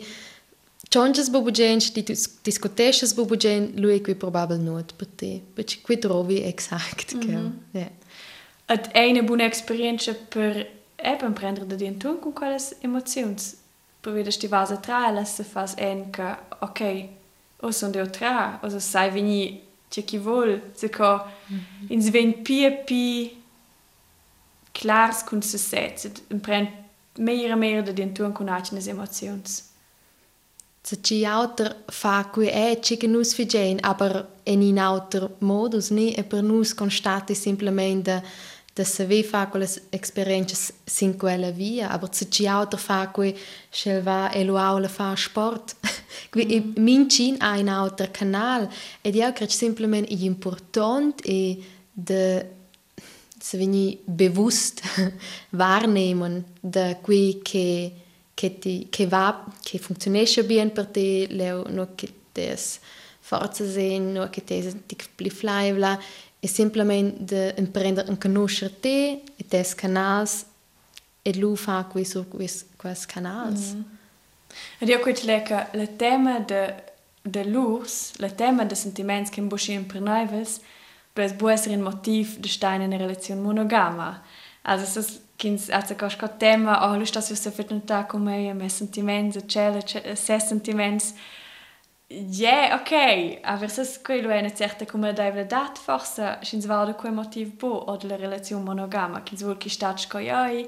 čončes 0.90 1.30
bo 1.32 1.42
buđen, 1.42 1.80
še 1.80 1.94
ti 1.94 2.16
diskotešes 2.46 3.16
bo 3.16 3.26
buđen, 3.26 3.72
lui 3.78 4.00
qui 4.00 4.16
probabel 4.20 4.58
not 4.58 4.94
per 4.98 5.08
te. 5.16 5.40
Pač 5.56 5.78
qui 5.86 6.02
trovi 6.02 6.42
exact. 6.46 7.14
Mm 7.14 7.22
-hmm. 7.22 7.52
ja. 7.74 7.88
Et 8.68 8.90
ene 8.94 9.22
bune 9.22 9.46
experientia 9.46 10.14
per 10.30 10.68
eben 10.98 11.34
prender 11.34 11.66
da 11.66 11.76
dien 11.76 12.00
tun 12.00 12.18
con 12.22 12.34
quales 12.34 12.74
emozions. 12.82 13.56
Provedes 14.02 14.38
ti 14.38 14.48
vasa 14.48 14.76
tra 14.76 15.10
e 15.10 15.12
lasse 15.12 15.44
fas 15.44 15.76
en 15.78 16.12
ca, 16.12 16.40
ok, 16.62 16.82
o 17.62 17.72
son 17.72 17.92
deo 17.92 18.06
tra, 18.06 18.60
o 18.64 18.70
so 18.70 18.80
sai 18.80 19.10
vini 19.10 19.62
ce 19.90 20.02
chi 20.02 20.18
vol, 20.18 20.60
se 20.76 20.88
co, 20.88 21.20
mm 21.50 21.58
-hmm. 21.58 21.92
in 21.94 22.02
sven 22.02 22.44
pie 22.44 22.72
pie 22.88 23.41
clars 24.82 25.24
kun 25.24 25.42
se 25.42 25.58
set, 25.58 26.22
prend 26.42 26.70
mehr 27.18 27.52
e 27.52 27.56
mehr 27.56 27.84
da 27.84 27.92
din 27.92 28.14
tun 28.14 28.34
con 28.34 28.50
acne 28.50 28.82
emozions. 28.88 29.64
Se 30.84 30.98
ci 31.02 31.26
auter 31.26 31.76
fa 31.88 32.26
qui 32.32 32.48
è 32.48 32.80
ci 32.82 32.98
che 32.98 33.08
nus 33.08 33.34
fi 33.34 33.46
gen, 33.46 33.78
aber 33.84 34.28
in 34.44 34.62
in 34.70 34.80
auter 34.80 35.30
modus 35.40 35.90
ni 35.90 36.14
e 36.14 36.24
per 36.24 36.42
nus 36.42 36.74
constate 36.74 37.36
simplemente 37.36 38.24
da 38.74 38.84
se 38.84 39.06
ve 39.06 39.22
fa 39.22 39.48
quelle 39.48 39.70
esperienze 39.90 40.74
sin 40.86 41.18
quella 41.18 41.52
via, 41.52 41.90
aber 41.90 42.10
se 42.12 42.30
ci 42.30 42.48
auter 42.48 42.80
fa 42.80 43.10
qui 43.10 43.38
schel 43.70 44.02
va 44.02 44.32
e 44.32 44.44
lo 44.44 44.58
aula 44.58 44.88
fa 44.88 45.16
sport. 45.16 45.76
Qui 46.32 46.46
mm. 46.46 46.82
mincin 46.82 47.36
ha 47.40 47.60
un 47.60 47.68
altro 47.68 48.08
canal 48.10 48.68
ed 49.02 49.16
io 49.16 49.32
credo 49.34 49.52
semplicemente 49.52 50.10
è 50.10 50.18
importante 50.24 51.24
e 51.24 51.64
de 51.94 52.61
se 53.42 53.58
veni 53.58 54.00
bewusst 54.06 54.82
wahrnehmen 55.62 56.44
da 56.62 56.96
qui 56.96 57.40
che 57.42 57.92
che 58.34 58.60
ti 58.60 58.88
che 58.90 59.08
va 59.08 59.46
che 59.64 59.80
funzionisce 59.80 60.44
bien 60.44 60.72
per 60.72 60.86
te 60.86 61.28
leo 61.30 61.66
no 61.68 61.90
che 61.96 62.14
des 62.34 62.80
forza 63.20 63.66
sen 63.70 64.12
no 64.14 64.30
che 64.30 64.44
te 64.44 64.84
ti 64.86 64.96
pli 65.16 65.30
flyvla 65.30 66.00
e 66.40 66.48
semplicemente 66.48 67.24
de 67.24 67.54
imprendere 67.58 68.10
un 68.10 68.18
conoscere 68.18 68.80
te 68.80 69.24
e 69.36 69.46
des 69.48 69.76
canals 69.76 70.46
e 71.22 71.36
lu 71.38 71.56
fa 71.56 71.86
qui 71.90 72.06
su 72.06 72.28
quis 72.28 72.66
quis 72.78 73.06
canals 73.06 73.74
mm. 73.74 74.00
Ed 74.80 74.90
io 74.90 75.00
quit 75.00 75.24
leca 75.24 75.70
la 75.74 75.88
tema 75.88 76.40
de 76.40 76.90
de 77.24 77.44
lurs, 77.46 78.14
la 78.18 78.30
tema 78.30 78.66
de 78.66 78.76
sentiments 78.76 79.30
che 79.30 79.40
imbuschen 79.40 79.86
per 79.86 80.02
pues 81.14 81.34
può 81.34 81.50
essere 81.50 81.76
un 81.76 81.82
motiv 81.82 82.40
de 82.40 82.48
stein 82.48 82.82
in 82.82 82.98
relazione 82.98 83.42
monogama. 83.42 84.22
Also 84.64 85.00
es 85.00 85.22
kins 85.38 85.70
also 85.70 85.96
kosch 85.96 86.18
ko 86.18 86.28
tema 86.28 86.80
oh 86.86 86.98
lust 86.98 87.16
das 87.16 87.28
so 87.28 87.52
fit 87.52 87.72
nota 87.72 88.04
come 88.04 88.54
me 88.54 88.70
sentiments, 88.70 89.38
cele 89.48 89.82
se 90.16 90.40
sentiments. 90.40 91.14
Ja, 92.10 92.50
yeah, 92.50 92.76
ok, 92.76 93.40
aber 93.42 93.66
ist 93.66 94.04
quello 94.04 94.30
è 94.30 94.40
una 94.40 94.54
certa 94.54 94.86
come 94.86 95.14
da 95.14 95.32
dat 95.44 95.78
forse, 95.78 96.40
schins 96.42 96.66
war 96.68 96.86
da 96.86 96.94
quel 96.94 97.14
motiv 97.14 97.56
bo 97.58 97.86
od 97.88 98.04
la 98.04 98.18
relazione 98.18 98.64
monogama, 98.64 99.22
kins 99.22 99.42
vuol 99.44 99.58
chi 99.58 99.70
stat 99.70 100.08
co 100.08 100.20
joi 100.20 100.68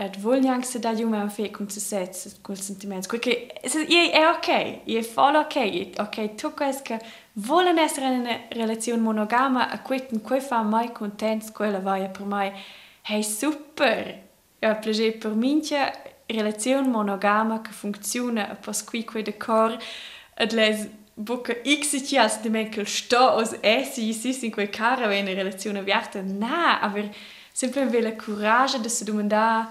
et 0.00 0.16
vogliang 0.16 0.64
se 0.64 0.78
da 0.78 0.94
jume 0.94 1.18
an 1.18 1.28
fe 1.30 1.50
cum 1.50 1.68
se 1.68 1.80
set 1.80 2.38
col 2.40 2.56
sentiments. 2.56 3.06
Quel 3.06 3.20
è, 3.20 4.10
è 4.10 4.26
ok 4.28 4.48
è 4.86 5.12
voll 5.14 5.34
ok 5.34 5.90
ok 5.98 6.34
tu 6.36 6.54
quest 6.54 6.82
che 6.82 6.98
volen 7.34 7.78
essere 7.78 8.06
in 8.06 8.20
una 8.20 8.40
relazione 8.48 9.00
monogama 9.00 9.70
a 9.70 9.80
quel 9.80 10.06
quel 10.22 10.42
fa 10.42 10.62
mai 10.62 10.92
content 10.92 11.52
quella 11.52 11.80
vai 11.80 12.08
per 12.10 12.24
mai. 12.24 12.52
Hey 13.02 13.22
super. 13.22 14.28
Ja 14.58 14.74
piace 14.74 15.12
per 15.12 15.34
minchia. 15.34 15.92
Relazione 16.26 16.86
monogama 16.86 17.60
che 17.60 17.72
funziona 17.72 18.56
pas 18.60 18.84
qui 18.84 19.04
quel 19.04 19.24
de 19.24 19.36
cor 19.36 19.76
et 20.36 20.52
les 20.52 20.86
buca 21.14 21.54
x 21.64 22.06
ci 22.06 22.16
as 22.16 22.40
de 22.40 22.48
menkel 22.48 22.86
sto 22.86 23.34
os 23.34 23.56
essi 23.62 24.12
si 24.12 24.46
in 24.46 24.52
quel 24.52 24.70
cara 24.70 25.12
in 25.12 25.26
relazione 25.26 25.80
aperta. 25.80 26.22
Na 26.22 26.78
aber 26.80 27.10
sempre 27.52 27.84
vela 27.86 28.12
courage 28.12 28.78
de 28.78 28.88
se 28.88 29.04
domandare 29.04 29.68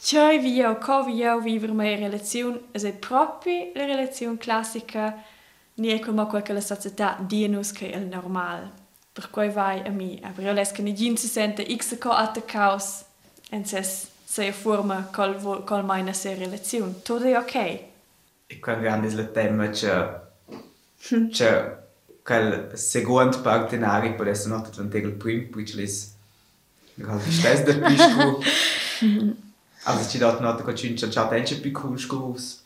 Tjoj 0.00 0.38
vi 0.38 0.60
eu 0.60 0.76
co 0.76 1.02
vi 1.02 1.22
eu 1.22 1.40
vivere 1.40 1.72
mai 1.72 1.96
relazione? 1.96 2.60
È 2.70 2.92
proprio 2.92 3.72
la 3.74 3.84
relazione 3.84 4.36
classica 4.36 5.24
ni 5.78 5.88
è 5.88 5.98
come 6.00 6.26
quella 6.26 6.44
che 6.44 6.52
la 6.52 6.60
società 6.60 7.16
dinos 7.20 7.72
che 7.72 7.90
è 7.90 7.98
normal 7.98 8.70
per 9.12 9.30
quei 9.30 9.50
vai 9.50 9.80
a 9.84 9.90
mi. 9.90 10.20
Aber 10.22 10.44
io 10.44 10.52
les 10.52 10.70
che 10.70 10.82
ne 10.82 10.92
gin 10.92 11.16
si 11.16 11.26
sente 11.26 11.66
x 11.76 11.98
co 11.98 12.10
attaccaus 12.10 13.04
en 13.50 13.64
ses 13.64 14.08
se 14.24 14.52
forma 14.52 15.08
col 15.10 15.64
col 15.64 15.84
mai 15.84 16.02
na 16.02 16.12
se 16.12 16.34
relazione. 16.34 17.02
Tutto 17.02 17.24
è 17.24 17.36
ok. 17.36 17.54
E 18.46 18.58
qua 18.60 18.74
grande 18.74 19.08
il 19.08 19.30
tema 19.32 19.68
c'è 19.70 20.20
c'è 21.30 21.76
quel 22.22 22.70
secondo 22.74 23.40
partenario 23.40 24.14
può 24.14 24.24
essere 24.24 24.54
noto 24.54 24.70
durante 24.70 24.98
il 24.98 25.12
primo 25.12 25.48
perché 25.48 25.82
è 25.82 25.88
gerade 26.94 27.30
stess 27.30 27.62
der 27.62 27.78
pisco 27.80 28.42
also 29.84 30.08
ci 30.10 30.18
dort 30.18 30.40
noto 30.40 30.64
che 30.64 30.74
ci 30.74 30.92
c'è 30.92 31.08
già 31.08 31.26
tante 31.26 31.56
piccole 31.56 31.96
scus 31.96 32.62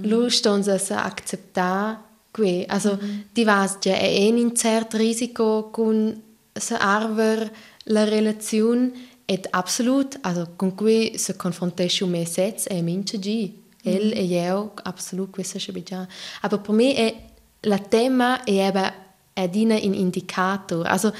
Lu 0.00 0.28
ston 0.30 0.62
se 0.62 0.78
se 0.78 0.94
acceptar 0.94 2.00
que 2.32 2.64
also 2.68 2.98
di 3.32 3.44
vas 3.44 3.76
ja 3.80 3.94
è 3.94 4.26
un 4.28 4.38
incert 4.38 4.94
risiko 4.94 5.68
con 5.70 6.22
se 6.52 6.74
arver 6.74 7.52
la 7.84 8.04
relazione 8.04 8.90
et 9.26 9.46
absolut. 9.50 10.18
Also 10.22 10.52
con 10.56 10.74
cui 10.74 11.18
se 11.18 11.36
confrontesce 11.36 12.06
me 12.06 12.24
sets 12.24 12.66
e 12.68 12.80
mince 12.80 13.18
gi 13.18 13.60
el 13.82 14.12
e 14.12 14.24
io 14.24 14.72
absolut 14.82 15.30
questo 15.30 15.58
che 15.58 15.82
già 15.82 16.06
aber 16.40 16.60
per 16.60 16.74
me 16.74 16.94
è 16.94 17.14
la 17.60 17.78
tema 17.78 18.44
è 18.44 18.66
eba 18.66 18.94
è 19.32 19.48
dina 19.48 19.74
in 19.74 19.94
indicator. 19.94 20.86
Also 20.86 21.12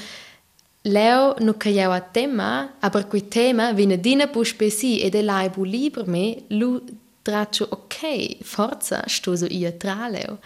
Leo 0.85 1.35
non 1.39 1.55
che 1.55 1.69
io 1.69 1.91
a 1.91 2.01
tema, 2.01 2.73
aber 2.79 3.07
quel 3.07 3.29
tema 3.29 3.71
viene 3.71 3.99
dina 3.99 4.27
pu 4.27 4.43
spesi 4.43 4.99
ed 4.99 5.15
è 5.15 5.21
lai 5.21 5.49
bu 5.49 5.63
liber 5.63 6.05
me, 6.07 6.43
lu 6.47 6.83
traccio 7.23 7.67
ok, 7.67 8.43
forza, 8.43 9.03
sto 9.07 9.35
so 9.35 9.47
io 9.49 9.75
tra 9.77 10.07
Leo. 10.07 10.37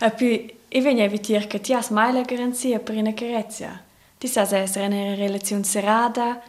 E 0.00 0.10
poi, 0.10 0.56
io 0.68 0.82
vengo 0.82 1.04
a 1.04 1.08
dire 1.08 1.46
che 1.46 1.60
ti 1.60 1.72
hai 1.72 1.84
mai 1.90 2.12
la 2.12 2.22
garanzia 2.22 2.80
per 2.80 2.96
una 2.96 3.14
carezia. 3.14 3.80
Ti 4.18 4.26
sai 4.26 4.62
essere 4.62 4.86
in 4.86 4.92
una 4.92 5.14
relazione 5.14 5.62
serata 5.62 6.42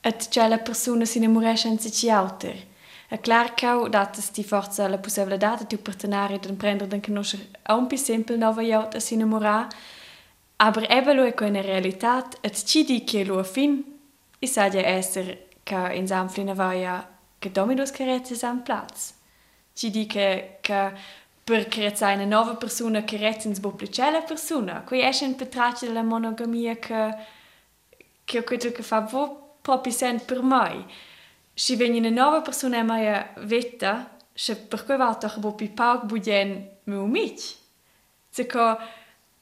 e 0.00 0.16
c'è 0.16 0.48
la 0.48 0.58
persona 0.58 1.04
si 1.04 1.18
innamoresce 1.18 1.68
in 1.68 1.78
sich 1.78 2.08
alter. 2.08 2.70
È 3.08 3.20
chiaro 3.20 3.52
che 3.54 3.88
dato 3.90 4.20
ti 4.32 4.42
forza 4.42 4.88
la 4.88 4.96
possibilità 4.96 5.56
di 5.56 5.66
tuo 5.66 5.78
partenario 5.78 6.38
di 6.38 6.52
prendere 6.54 6.88
di 6.88 7.00
conoscere 7.00 7.48
a 7.62 7.74
un 7.74 7.86
più 7.86 7.98
semplice 7.98 8.40
nuova 8.40 8.62
jaut 8.62 8.94
a 8.94 9.00
si 9.00 9.14
innamorare, 9.14 9.68
aber 10.56 10.86
eben 10.88 11.16
lo 11.16 11.24
è 11.24 11.34
una 11.38 11.60
realtà 11.60 12.26
e 12.40 12.50
ci 12.52 12.84
di 12.84 13.04
che 13.04 13.24
lo 13.24 13.42
fin, 13.42 13.84
i 14.38 14.46
sa 14.46 14.66
essere 14.66 15.48
che 15.62 15.92
in 15.92 16.06
Samflina 16.06 16.54
vaia 16.54 17.11
che 17.42 17.50
Dominus 17.50 17.90
carezze 17.90 18.36
san 18.36 18.62
plaz. 18.62 19.14
Ci 19.72 19.90
dice 19.90 20.58
che 20.60 20.92
per 21.42 21.66
carezzare 21.66 22.14
una 22.14 22.24
nuova 22.24 22.54
persona 22.54 23.02
carezza 23.02 23.48
in 23.48 23.54
sbopplice 23.56 24.08
la 24.12 24.20
persona. 24.20 24.82
Qui 24.82 25.02
esce 25.02 25.24
in 25.24 25.34
petraccio 25.34 25.86
della 25.86 26.04
monogamia 26.04 26.76
che 26.76 27.40
che 28.24 28.38
è 28.38 28.44
quello 28.44 28.70
che 28.70 28.82
fa 28.82 29.00
vo 29.00 29.56
proprio 29.60 29.92
sent 29.92 30.24
per 30.24 30.40
me. 30.42 30.86
Se 31.52 31.74
viene 31.74 31.98
una 31.98 32.10
nuova 32.10 32.42
persona 32.42 32.78
e 32.78 32.82
mai 32.84 33.26
vetta, 33.38 34.16
se 34.32 34.56
per 34.56 34.84
cui 34.84 34.96
va 34.96 35.08
a 35.08 35.16
trovare 35.16 35.54
più 35.54 35.74
pauk 35.74 36.04
budien 36.04 36.68
mi 36.84 37.34
Se 38.30 38.46
Cioè 38.46 38.76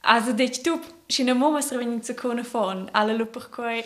also 0.01 0.31
deci 0.31 0.61
tu 0.61 0.81
și 1.05 1.23
ne 1.23 1.31
mama 1.31 1.59
să 1.59 1.77
venim 1.77 2.01
să 2.01 2.13
cone 2.13 2.41
fon, 2.41 2.89
alle 2.91 3.15
lu 3.15 3.25
per 3.25 3.49
cui 3.55 3.83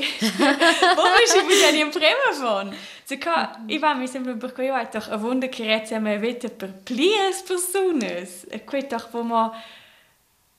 mama 0.96 1.22
și 1.34 1.44
budien 1.44 1.76
in 1.76 1.90
prima 1.90 2.48
fon. 2.48 2.74
Se 3.04 3.18
ko 3.18 3.32
i 3.66 3.78
va 3.78 3.94
mi 3.94 4.08
sempre 4.08 4.34
per 4.34 4.52
cui 4.52 4.70
ai 4.70 4.90
toch 4.90 5.12
a 5.12 5.20
wunde 5.22 5.50
carezia 5.50 6.00
me 6.00 6.18
vete 6.18 6.48
per 6.48 6.70
plies 6.84 7.42
personas. 7.48 8.30
E 8.50 8.60
qui 8.60 8.84
toch 8.84 9.08
wo 9.12 9.22
ma 9.22 9.54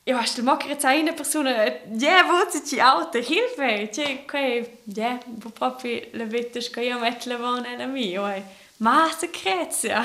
Ja, 0.08 0.20
hast 0.20 0.38
du 0.38 0.42
mal 0.44 0.56
gerade 0.56 0.86
eine 0.86 1.12
Person, 1.12 1.46
ja, 1.46 2.22
wo 2.28 2.48
sie 2.48 2.62
die 2.62 2.80
Auto, 2.80 3.18
Hilfe, 3.18 3.90
cioè, 3.90 4.18
que, 4.24 4.68
ja, 4.86 5.18
wo 5.42 5.50
proprio 5.50 6.00
le 6.12 6.26
vette 6.26 6.60
io 6.80 7.00
metto 7.00 7.28
le 7.28 7.36
vone 7.36 7.82
a 7.82 7.86
me, 7.86 8.16
oi, 8.16 8.40
ma 8.76 9.10
secrezia. 9.18 10.04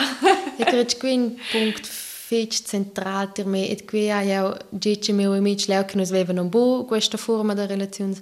E 0.57 0.63
credo 0.63 0.95
che 0.97 1.07
un 1.07 1.35
punto 1.51 1.87
fece 2.31 2.63
centrale 2.65 3.29
per 3.33 3.45
me 3.45 3.67
e 3.67 3.83
qui 3.83 4.05
io 4.05 4.57
dice 4.69 5.11
mio 5.11 5.33
amici 5.33 5.67
leo 5.67 5.83
che 5.83 5.97
nos 5.97 6.11
avevano 6.11 6.45
bo 6.45 6.85
questa 6.85 7.17
forma 7.17 7.53
di 7.53 7.65
relazione 7.65 8.15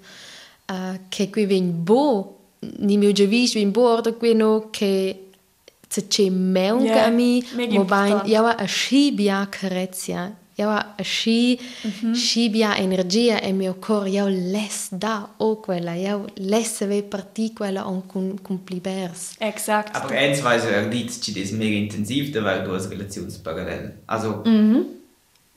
uh, 0.65 0.99
che 1.09 1.29
qui 1.29 1.45
ven 1.45 1.83
bo 1.83 2.37
ni 2.79 2.97
mio 2.97 3.11
già 3.11 3.25
visto 3.25 3.59
in 3.59 3.69
bordo 3.69 4.15
qui 4.15 4.33
no 4.33 4.69
che 4.71 5.27
se 5.87 6.07
c'è 6.07 6.27
meun 6.29 6.85
Ja, 6.85 6.95
yeah, 6.95 7.05
a 7.05 7.09
mega 7.11 7.73
mo 7.73 7.83
bain 7.83 8.21
io 8.25 8.45
a 8.45 8.65
scibia 8.65 9.47
carezia 9.47 10.35
io 10.59 10.69
a 10.69 10.95
sci 11.01 11.59
scibia 12.13 12.75
energia 12.77 13.39
e 13.41 13.51
mio 13.53 13.75
cor 13.79 14.07
io 14.07 14.27
les 14.27 14.89
da 14.91 15.15
o 15.37 15.55
quella 15.65 15.93
io 15.95 16.25
les 16.35 16.71
ve 16.85 17.01
parti 17.03 17.53
quella 17.53 17.87
on 17.87 18.05
con 18.07 18.39
complibers 18.41 19.35
Exakt. 19.39 19.95
aber 19.95 20.15
eins 20.15 20.41
weiß 20.43 20.63
er 20.65 20.89
dit 20.89 21.09
ci 21.23 21.31
des 21.33 21.51
mega 21.51 21.75
intensiv 21.85 22.31
da 22.33 22.41
war 22.43 22.63
du 22.65 22.73
as 22.75 22.87
relationsparallel 22.89 23.93
also 24.05 24.43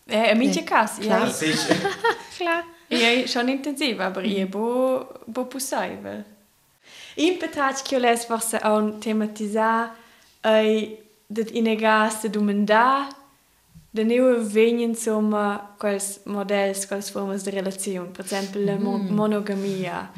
Eh, 0.09 0.31
a 0.33 0.35
minha 0.35 0.63
casa, 0.63 1.01
Klar. 1.01 1.21
ja. 1.21 1.27
das 1.27 1.43
ist 1.43 1.67
Klar. 2.37 2.65
Ja, 2.91 3.27
schon 3.27 3.49
intensiv, 3.49 3.99
aber 4.01 4.23
ich 4.25 4.51
bo, 4.51 5.07
bo 5.27 5.45
possível. 5.45 6.25
In 7.17 7.39
petrats 7.39 7.83
que 7.83 7.95
eu 7.95 8.01
les 8.01 8.25
forse 8.25 8.59
a 8.63 8.75
un 8.77 9.01
tematizar 9.01 9.95
ai 10.43 10.99
det 11.29 11.51
inegas 11.53 12.21
de 12.23 12.29
nieuwe 14.01 14.41
venien 14.41 14.89
insomma 14.89 15.75
quels 15.79 16.21
models, 16.25 16.87
quels 16.87 17.11
formas 17.11 17.43
de 17.43 17.51
relazione, 17.51 18.09
per 18.09 18.25
esempio 18.25 18.65
la 18.65 18.79
mon 18.79 19.07
monogamia. 19.11 20.11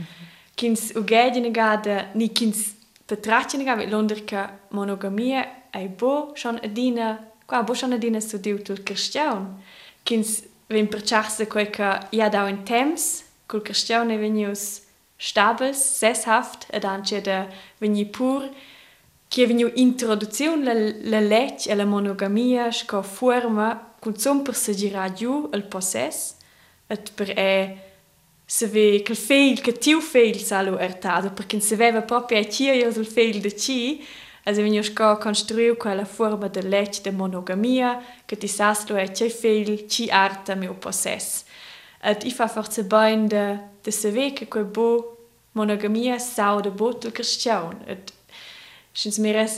Kins 0.54 0.92
ugedi 0.94 1.40
negada, 1.40 2.10
ni 2.14 2.28
kins 2.28 2.74
petrats 3.06 3.54
negada, 3.54 3.84
londer 3.90 4.24
que 4.24 4.46
monogamia 4.70 5.44
ai 5.72 5.88
bo 5.88 6.32
schon 6.34 6.60
adina, 6.62 7.18
qua 7.46 7.62
bo 7.62 7.74
schon 7.74 7.92
adina 7.92 8.20
studiu 8.20 8.62
tul 8.62 8.82
cristian. 8.82 9.60
Kins 10.04 10.44
vem 10.68 10.86
perciarse 10.86 11.46
quei 11.48 11.70
che 11.70 11.98
ia 12.10 12.28
dau 12.28 12.46
in 12.46 12.62
temps, 12.62 13.24
col 13.46 13.62
cristian 13.62 14.10
e 14.10 14.16
venius 14.18 14.82
stabils, 15.16 15.98
sesshaft, 15.98 16.66
ed 16.70 16.84
anche 16.84 17.20
de 17.20 17.46
veni 17.80 18.04
pur, 18.04 18.48
che 19.34 19.48
vegniu 19.48 19.68
introduziun 19.74 20.62
la 20.62 20.74
la 21.10 21.18
lec 21.18 21.66
e 21.66 21.74
la 21.74 21.84
monogamia 21.84 22.70
sco 22.70 23.02
forma 23.02 23.94
cun 23.98 24.14
som 24.16 24.42
per 24.44 24.54
se 24.54 24.72
giradiu 24.80 25.48
al 25.50 25.64
possess 25.72 26.36
et 26.86 27.10
per 27.16 27.30
e 27.36 27.78
se 28.46 28.66
ve 28.68 29.02
quel 29.02 29.16
feil 29.16 29.60
che 29.60 29.72
tiu 29.72 30.00
feil 30.00 30.38
salo 30.38 30.78
ertado 30.78 31.32
perché 31.32 31.58
se 31.58 31.74
veva 31.74 32.02
proprio 32.02 32.38
a 32.38 32.44
tia 32.44 32.74
io 32.74 32.92
sul 32.92 33.06
feil 33.06 33.40
de 33.40 33.52
ci 33.56 34.04
Also 34.46 34.60
wenn 34.60 34.74
ich 34.74 34.94
gar 34.94 35.18
konstruiere 35.18 35.74
quella 35.76 36.04
forma 36.04 36.48
de 36.48 36.60
lec 36.60 37.00
de 37.02 37.10
monogamia 37.10 37.98
che 38.26 38.36
ti 38.36 38.46
saslo 38.46 38.94
e 38.96 39.10
c'è 39.10 39.30
feil 39.30 39.88
ci 39.88 40.10
arta 40.10 40.54
mio 40.54 40.74
possess. 40.74 41.44
Et 42.02 42.24
i 42.24 42.30
fa 42.30 42.46
forse 42.46 42.84
bain 42.84 43.26
de 43.26 43.58
de 43.82 43.90
se 43.90 44.10
ve 44.10 44.34
che 44.34 44.46
quel 44.46 44.66
bo 44.66 45.16
monogamia 45.52 46.18
sau 46.18 46.60
de 46.60 46.70
botel 46.70 47.10
christian 47.10 47.82
et 47.86 48.12
mir 49.18 49.48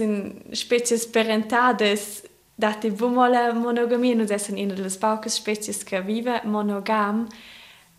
spezies 0.53 1.07
parentades 1.07 2.23
dat 2.55 2.83
de 2.83 2.91
bumolle 2.91 3.53
monogamie 3.53 4.15
nu 4.15 4.25
dessen 4.25 4.57
in 4.57 4.75
des 4.75 4.99
Baukes 4.99 5.35
spezies 5.35 5.85
ka 5.85 6.01
vive 6.01 6.41
monogam 6.45 7.29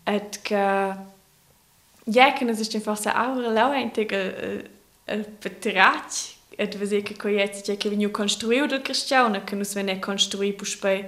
et 0.04 0.40
ke 0.42 0.96
jeken 2.04 2.48
is 2.48 2.68
den 2.68 2.80
forse 2.80 3.10
aure 3.10 3.52
lauentegel 3.52 4.64
betrat 5.40 6.34
et 6.58 6.74
we 6.80 6.86
seke 6.86 7.14
ko 7.14 7.28
jeke 7.28 7.90
vin 7.90 8.10
konstrui 8.10 8.66
del 8.66 8.82
Christiane 8.82 9.40
kun 9.46 9.60
us 9.60 9.74
wenn 9.74 9.88
er 9.88 10.00
konstrui 10.00 10.52
puspei 10.52 11.04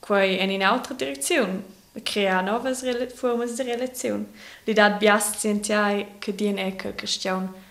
quai 0.00 0.38
en 0.38 0.50
in 0.50 0.62
altra 0.62 0.94
direktion 0.94 1.64
crea 2.04 2.42
novas 2.42 2.84
formas 3.14 3.56
de 3.56 3.62
relaziun. 3.62 4.26
Li 4.66 4.74
dat 4.74 4.98
bias 4.98 5.40
sentiai 5.40 6.06
che 6.20 6.34
die 6.34 6.48
en 6.48 6.58
ecke 6.58 6.92
Christiane 6.94 7.64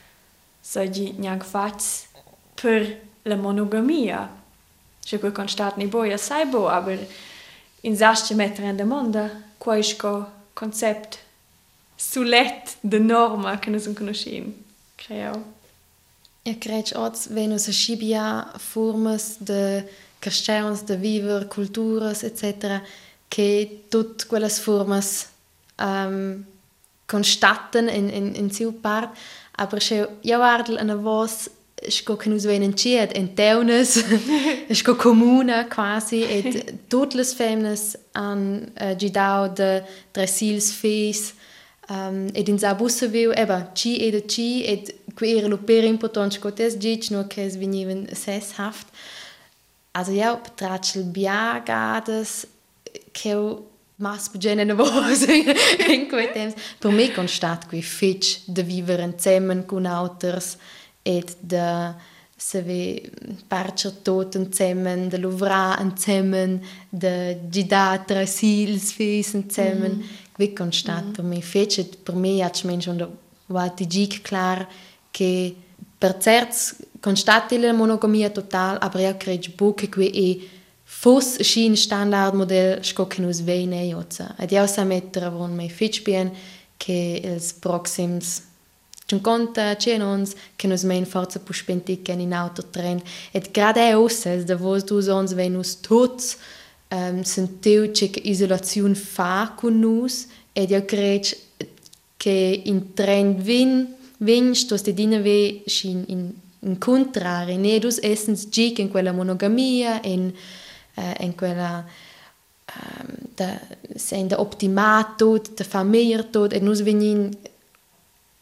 seigi 0.65 1.13
njang 1.19 1.43
fats 1.43 2.07
per 2.61 2.87
la 3.25 3.37
monogamia. 3.37 4.25
Še 5.05 5.19
ko 5.21 5.29
constat 5.35 5.77
ni 5.77 5.85
boja 5.87 6.17
sai 6.17 6.45
bo, 6.49 6.65
aber 6.67 6.97
in 7.85 7.95
zasce 7.95 8.33
mettere 8.33 8.71
in 8.73 8.77
demanda 8.77 9.29
quaisco 9.61 10.25
concept 10.53 11.19
sulet 11.97 12.77
de 12.81 12.99
norma 12.99 13.59
che 13.59 13.69
nos 13.69 13.87
conoscin. 13.93 14.53
Creo. 14.97 15.43
Ja, 16.45 16.53
auch, 16.95 17.11
wenn 17.29 17.51
uns 17.51 17.65
scibia 17.65 18.53
formas 18.57 19.37
de 19.39 19.83
cristianos, 20.21 20.85
de 20.85 21.01
viver, 21.01 21.45
culturas, 21.45 22.23
etc., 22.23 22.81
che 23.29 23.81
tutte 23.89 24.27
quelle 24.27 24.49
formas 24.49 25.27
um, 25.79 26.45
constatten 27.07 27.87
in, 27.87 28.09
in, 28.09 28.35
in 28.35 28.51
seu 28.51 28.71
part, 28.71 29.09
aber 29.57 29.81
se 29.81 30.07
io 30.21 30.37
guardo 30.37 30.79
una 30.81 30.95
voz 30.95 31.49
sco 31.89 32.15
che 32.15 32.29
nus 32.29 32.45
venen 32.45 32.75
ciet 32.75 33.13
en 33.15 33.35
teunes, 33.35 34.03
sco 34.71 34.95
comuna 34.95 35.65
quasi, 35.67 36.23
et 36.23 36.87
tutte 36.89 37.15
le 37.15 37.23
femmes 37.23 37.97
han 38.13 38.71
uh, 38.79 38.95
gidau 38.95 39.53
de 39.53 39.83
dressils 40.13 41.33
um, 41.89 42.27
ed 42.33 42.47
in 42.49 42.59
sa 42.59 42.73
bussa 42.73 43.07
viu, 43.07 43.31
eba, 43.31 43.71
ci 43.73 43.97
e 43.97 44.11
de 44.11 44.25
ci, 44.25 44.63
et 44.65 44.95
qui 45.15 45.37
era 45.37 45.47
lo 45.47 45.57
per 45.57 45.83
important 45.83 46.33
sco 46.33 46.51
tes 46.51 46.77
gic, 46.77 47.11
no 47.11 47.27
che 47.27 47.45
es 47.45 47.57
veniven 47.57 48.07
sesshaft. 48.13 48.87
Also 49.93 50.11
ja, 50.11 50.35
betratschel 50.35 51.03
biagades, 51.03 52.47
che 53.11 53.35
mas 53.97 54.27
bugene 54.27 54.73
voz 54.73 55.23
in 55.23 56.07
quei 56.09 56.31
temps. 56.33 56.55
Per 56.79 56.91
me 56.91 57.11
constat 57.11 57.67
qui 57.67 57.81
fitch 57.81 58.43
de 58.45 58.63
vivere 58.63 59.03
insieme 59.03 59.65
con 59.65 59.85
auters 59.85 60.57
et 61.03 61.37
de 61.39 61.93
se 62.37 62.61
ve 62.61 63.11
parcher 63.47 63.91
tot 64.03 64.35
insieme, 64.35 65.07
de 65.07 65.17
lovra 65.17 65.77
insieme, 65.79 66.59
de 66.89 67.37
gida 67.49 68.03
tra 68.05 68.25
sils 68.25 68.91
fes 68.91 69.33
insieme. 69.33 69.89
Mm. 69.89 70.01
Qui 70.35 70.53
constat 70.53 71.05
mm. 71.05 71.13
per 71.13 71.23
me 71.23 71.41
fitch 71.41 71.79
et 71.79 71.97
per 72.03 72.15
me 72.15 72.41
hat 72.43 72.63
men 72.65 72.81
schon 72.81 72.97
da 72.97 73.07
war 73.47 73.69
die 73.69 73.87
gig 73.87 74.21
klar 74.21 74.67
che 75.11 75.55
per 75.97 76.17
certs 76.17 76.75
constat 76.99 77.51
la 77.51 77.71
monogamia 77.71 78.29
total, 78.29 78.77
aber 78.81 78.99
ja 79.01 79.15
credo 79.15 79.73
che 79.73 79.87
qui 79.89 80.09
e 80.09 80.49
Fos 80.95 81.35
schien 81.43 81.75
standardmodell 81.77 82.83
scocinus 82.83 83.43
veine 83.45 83.83
jozza. 83.89 84.33
Ed 84.39 84.51
io 84.51 84.65
sa 84.67 84.83
mettere 84.83 85.27
avon 85.27 85.53
mai 85.55 85.69
fitch 85.69 86.01
bien 86.03 86.31
che 86.77 87.21
els 87.23 87.53
proxims 87.53 88.41
C'un 89.07 89.21
conta 89.21 89.75
c'è 89.75 90.01
ons 90.01 90.33
che 90.55 90.65
nos 90.65 90.81
mein 90.81 91.05
forza 91.05 91.39
puspentic 91.39 92.07
in 92.07 92.33
autotrend 92.33 93.03
et 93.31 93.51
grade 93.51 93.79
è 93.79 93.95
osses 93.95 94.45
da 94.45 94.55
vos 94.55 94.83
dus 94.83 95.07
ons 95.07 95.33
venus 95.33 95.79
tots 95.79 96.37
um, 96.89 97.21
sentiu 97.21 97.91
che 97.91 98.09
isolazione 98.23 98.95
fa 98.95 99.53
con 99.55 99.77
nus 99.77 100.25
ed 100.53 100.71
io 100.71 100.83
cred 100.85 101.37
che 102.17 102.61
in 102.65 102.93
trend 102.95 103.41
vin 103.41 103.93
vin 104.17 104.55
sto 104.55 104.75
ste 104.75 104.91
dine 104.91 105.21
ve 105.21 105.61
shin 105.67 106.03
in 106.07 106.33
in 106.65 106.79
contrari 106.79 107.57
nedus 107.57 107.99
essens 108.01 108.49
gig 108.49 108.79
in 108.79 108.89
quella 108.89 109.11
monogamia 109.11 110.01
in 110.01 110.33
eh, 110.95 111.23
in 111.25 111.35
quella 111.35 111.85
um, 112.75 113.07
da 113.35 113.59
sein 113.95 114.27
der 114.27 114.39
optimatot 114.39 115.57
der 115.57 115.65
familiertot 115.65 116.53
e 116.53 116.59
nus 116.59 116.83
venin 116.83 117.37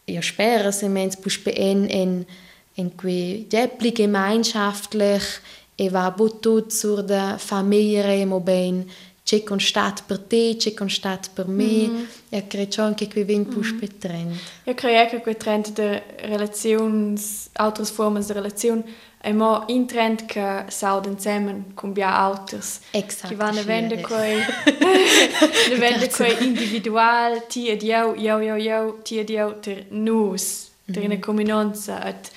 io 0.04 0.22
spero 0.22 0.70
se 0.70 0.88
mens 0.88 1.16
puspe 1.16 1.50
en 1.50 1.88
en 1.88 2.26
in 2.74 2.90
qui 2.96 3.46
depli 3.48 3.92
gemeinschaftlich 3.92 5.40
e 5.76 5.88
va 5.90 6.10
butut 6.10 6.72
sur 6.72 7.02
der 7.02 7.38
familie 7.38 8.26
mo 8.26 8.40
ben 8.40 8.86
c'è 9.24 9.42
constat 9.42 10.02
per 10.06 10.18
te, 10.18 10.56
c'è 10.58 10.74
constat 10.74 11.30
per 11.32 11.46
me, 11.48 11.88
mm. 11.88 12.04
e 12.28 12.46
credo 12.46 12.82
anche 12.82 13.08
che 13.08 13.24
vin 13.24 13.48
puspe 13.48 13.86
mm. 13.86 13.98
trend. 13.98 14.36
Io 14.64 14.74
credo 14.74 15.10
che 15.10 15.20
quel 15.22 15.36
trend 15.36 15.72
de 15.72 16.02
relazions, 16.26 17.48
altre 17.52 17.84
forme 17.86 18.20
de 18.20 18.32
relazione 18.34 18.84
Emo 19.26 19.64
in 19.68 19.86
trend 19.86 20.26
che 20.26 20.64
sauden 20.68 21.16
zusammen 21.18 21.72
con 21.74 21.92
bia 21.92 22.14
auters. 22.14 22.80
Exakt. 22.90 23.28
Che 23.28 23.34
vanno 23.34 23.62
vende 23.62 24.00
coi 24.02 24.36
ne 24.36 25.76
vende 25.76 26.08
coi 26.10 26.44
individual 26.44 27.46
ti 27.46 27.68
ed 27.68 27.82
io 27.82 28.14
io 28.14 28.38
io 28.40 28.56
io 28.56 29.00
ti 29.02 29.18
ed 29.18 29.30
io 29.30 29.58
ter 29.60 29.86
nus 29.88 30.70
ter 30.84 30.98
mm 30.98 31.02
-hmm. 31.02 31.06
una 31.06 31.18
comunanza 31.18 32.04
et 32.04 32.30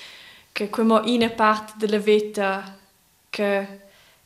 che 0.52 0.70
come 0.70 1.00
in 1.04 1.30
parte 1.36 1.74
della 1.76 1.98
vita 1.98 2.74
che 3.28 3.66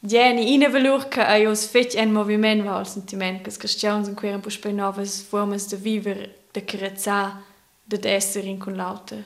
Jeni 0.04 0.52
ina 0.52 0.68
valur 0.68 1.08
che 1.08 1.20
a 1.20 1.36
jos 1.36 1.66
fetch 1.66 1.94
en 1.96 2.12
moviment 2.12 2.62
va 2.64 2.76
al 2.76 2.86
sentiment 2.86 3.42
che 3.42 3.50
cristians 3.56 4.08
in 4.08 4.14
queren 4.14 4.40
puspe 4.40 4.72
novas 4.72 5.20
formas 5.20 5.68
de 5.68 5.76
viver 5.76 6.34
de 6.52 6.64
carezza 6.64 7.42
de 7.84 7.98
essere 8.08 8.48
in 8.48 8.58
con 8.58 8.74
l'auto. 8.74 9.16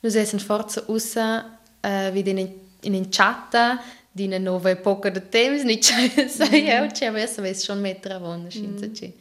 Nus 0.00 0.14
essen 0.14 0.38
forza 0.38 0.84
ussa 0.86 1.58
uh, 1.82 2.10
wie 2.12 2.22
den 2.22 2.62
in 2.84 2.94
en 2.94 3.08
chatta 3.10 3.82
di 4.10 4.26
una 4.26 4.38
nuova 4.38 4.70
epoca 4.70 5.10
di 5.10 5.20
temps, 5.28 5.62
ni 5.64 5.78
c'è, 5.78 6.28
sai, 6.28 6.62
mm. 6.62 6.66
io 6.66 7.08
avessi 7.08 7.40
messo 7.40 7.64
schon 7.64 7.80
mettere 7.80 8.14
a 8.14 8.18
vonda, 8.18 8.48
scinza 8.48 8.92
ci. 8.92 9.12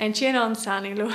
En 0.00 0.14
ci 0.14 0.30
non 0.30 0.54
sani 0.54 0.94
lo. 0.94 1.08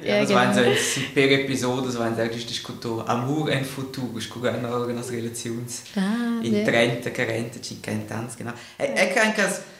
Ja, 0.00 0.20
das 0.20 0.30
waren 0.30 0.54
so 0.54 0.60
ein 0.60 0.76
super 0.76 1.28
Episode, 1.28 1.86
das 1.88 1.98
waren 1.98 2.14
eigentlich 2.14 2.46
diskuto 2.46 3.04
Amor 3.04 3.50
en 3.50 3.64
futuro, 3.64 4.16
ich 4.16 4.30
gucke 4.30 4.52
eine 4.52 4.68
Organis 4.68 5.10
Relations 5.10 5.82
ah, 5.96 6.38
in 6.40 6.64
Trenta, 6.64 7.10
Carenta, 7.10 7.60
ci 7.60 7.80
cantanz, 7.80 8.36
genau. 8.36 8.52
E, 8.76 8.92
e 8.94 9.08
che 9.12 9.18
anche 9.18 9.74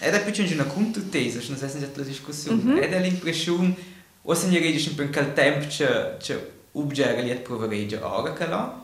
ed 0.00 0.14
è 0.14 0.24
più 0.24 0.54
una 0.54 0.64
contutesa, 0.64 1.38
non 1.48 1.58
so 1.58 1.68
se 1.68 1.90
la 1.94 2.02
discussione, 2.02 2.62
mm 2.62 2.76
-hmm. 2.76 2.80
è 2.80 3.00
l'impressione, 3.00 3.74
o 4.22 4.34
se 4.34 4.46
mi 4.46 4.58
redici 4.58 4.88
un 4.88 4.94
po' 4.94 5.02
il 5.02 5.32
tempo, 5.34 5.66
c'è, 5.66 6.16
c'è, 6.18 6.38
ubgere 6.72 7.22
li 7.22 7.30
et 7.30 7.42
provereggia 7.42 8.06
ora 8.06 8.32
che 8.32 8.46
là, 8.46 8.79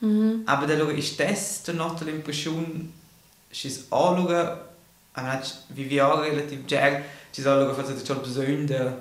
Mhm. 0.00 0.42
Aber 0.46 0.66
dann 0.66 0.96
ist 0.96 1.18
das 1.20 1.62
die 1.62 1.72
Impression, 2.08 2.92
ist 3.50 3.92
anschauen, 3.92 4.58
wie 5.70 5.90
wir 5.90 6.08
auch 6.08 6.22
relativ 6.22 6.66
ger, 6.66 7.02
ist 7.36 7.46
anschauen, 7.46 7.76
was 7.76 7.90
es 7.90 8.06
schon 8.06 8.22
besonders 8.22 8.92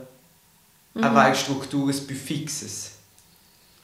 mhm. 0.93 1.03
aber 1.03 1.21
eine 1.21 1.35
Struktur 1.35 1.89
ist 1.89 2.07
fixes. 2.15 2.91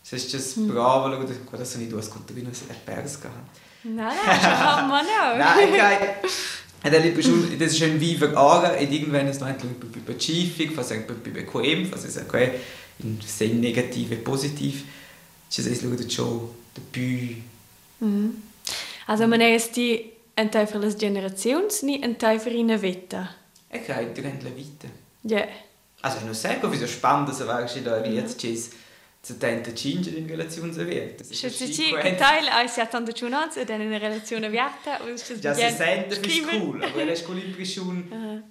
Das 0.04 0.14
ist 0.24 0.34
das 0.34 0.56
mhm. 0.56 0.68
bravo, 0.70 1.16
schau, 1.16 1.58
das 1.58 1.70
ist 1.70 1.78
nicht 1.78 1.92
Kontrino, 2.12 2.50
das 2.50 2.62
ist 2.62 2.86
Pers 2.86 3.20
gehabt. 3.20 3.38
Nein, 3.84 3.96
nein, 4.26 4.40
schon 4.42 4.88
man 4.88 5.06
auch. 5.06 5.38
Nein, 5.38 5.74
ich 5.74 5.82
habe 5.82 7.24
schon, 7.24 7.58
das 7.58 7.74
ist 7.74 7.82
ein 7.82 8.00
Viver 8.00 8.36
Ara, 8.38 8.78
und 8.78 8.92
irgendwann 8.92 9.28
ist 9.28 9.38
es 9.38 9.42
noch 9.42 9.48
ein 9.48 9.58
bisschen 9.58 10.06
beschäftigt, 10.06 10.78
was 10.78 10.92
ein 10.92 11.08
bisschen 11.08 11.34
bequem, 11.34 11.92
was 11.92 12.06
ist 12.06 12.18
okay, 12.18 12.52
in 13.00 13.20
sehr 13.26 13.50
negativ, 13.50 14.24
positiv. 14.24 14.84
Das 15.58 15.66
ist 15.66 16.14
schon 16.14 16.50
dabei. 16.74 17.38
Mhm. 18.00 18.44
Also 19.08 19.28
man 19.28 19.42
ist 19.42 19.76
die 19.76 20.12
ein 20.36 20.52
Teil 20.52 20.68
für 20.68 20.80
las 20.80 20.98
generazions 20.98 21.84
ni 21.84 22.04
ein 22.04 22.18
Teil 22.18 22.40
für 22.40 22.50
ihre 22.50 22.82
Vita. 22.82 23.30
Okay, 23.70 24.08
durante 24.14 24.46
la 24.46 24.56
vita. 24.56 24.88
Ja. 25.24 25.38
Yeah. 25.38 25.48
Also 26.02 26.24
non 26.26 26.36
sai 26.36 26.58
wieso 26.62 26.88
spannend 26.88 27.34
se 27.34 27.46
vai 27.46 27.66
da 27.84 28.06
jetzt 28.06 28.40
cis 28.40 28.70
75 29.22 30.16
in 30.16 30.28
relazione 30.28 30.72
aperta. 30.80 31.24
Se 31.24 31.50
ci 31.50 31.74
ci 31.74 31.92
un 31.92 32.16
teil 32.16 32.48
hai 32.48 32.68
75 32.68 33.62
ed 33.62 33.70
è 33.70 33.74
in 33.74 33.98
relazione 33.98 34.46
aperta 34.46 35.02
o 35.02 35.16
se 35.18 35.34
Ja, 35.42 35.54
se 35.54 35.72
sente 35.72 36.16
fi 36.22 36.42
cool, 36.42 36.84
aber 36.84 37.08
è 37.08 37.24
con 37.24 37.36
l'impressione. 37.36 38.44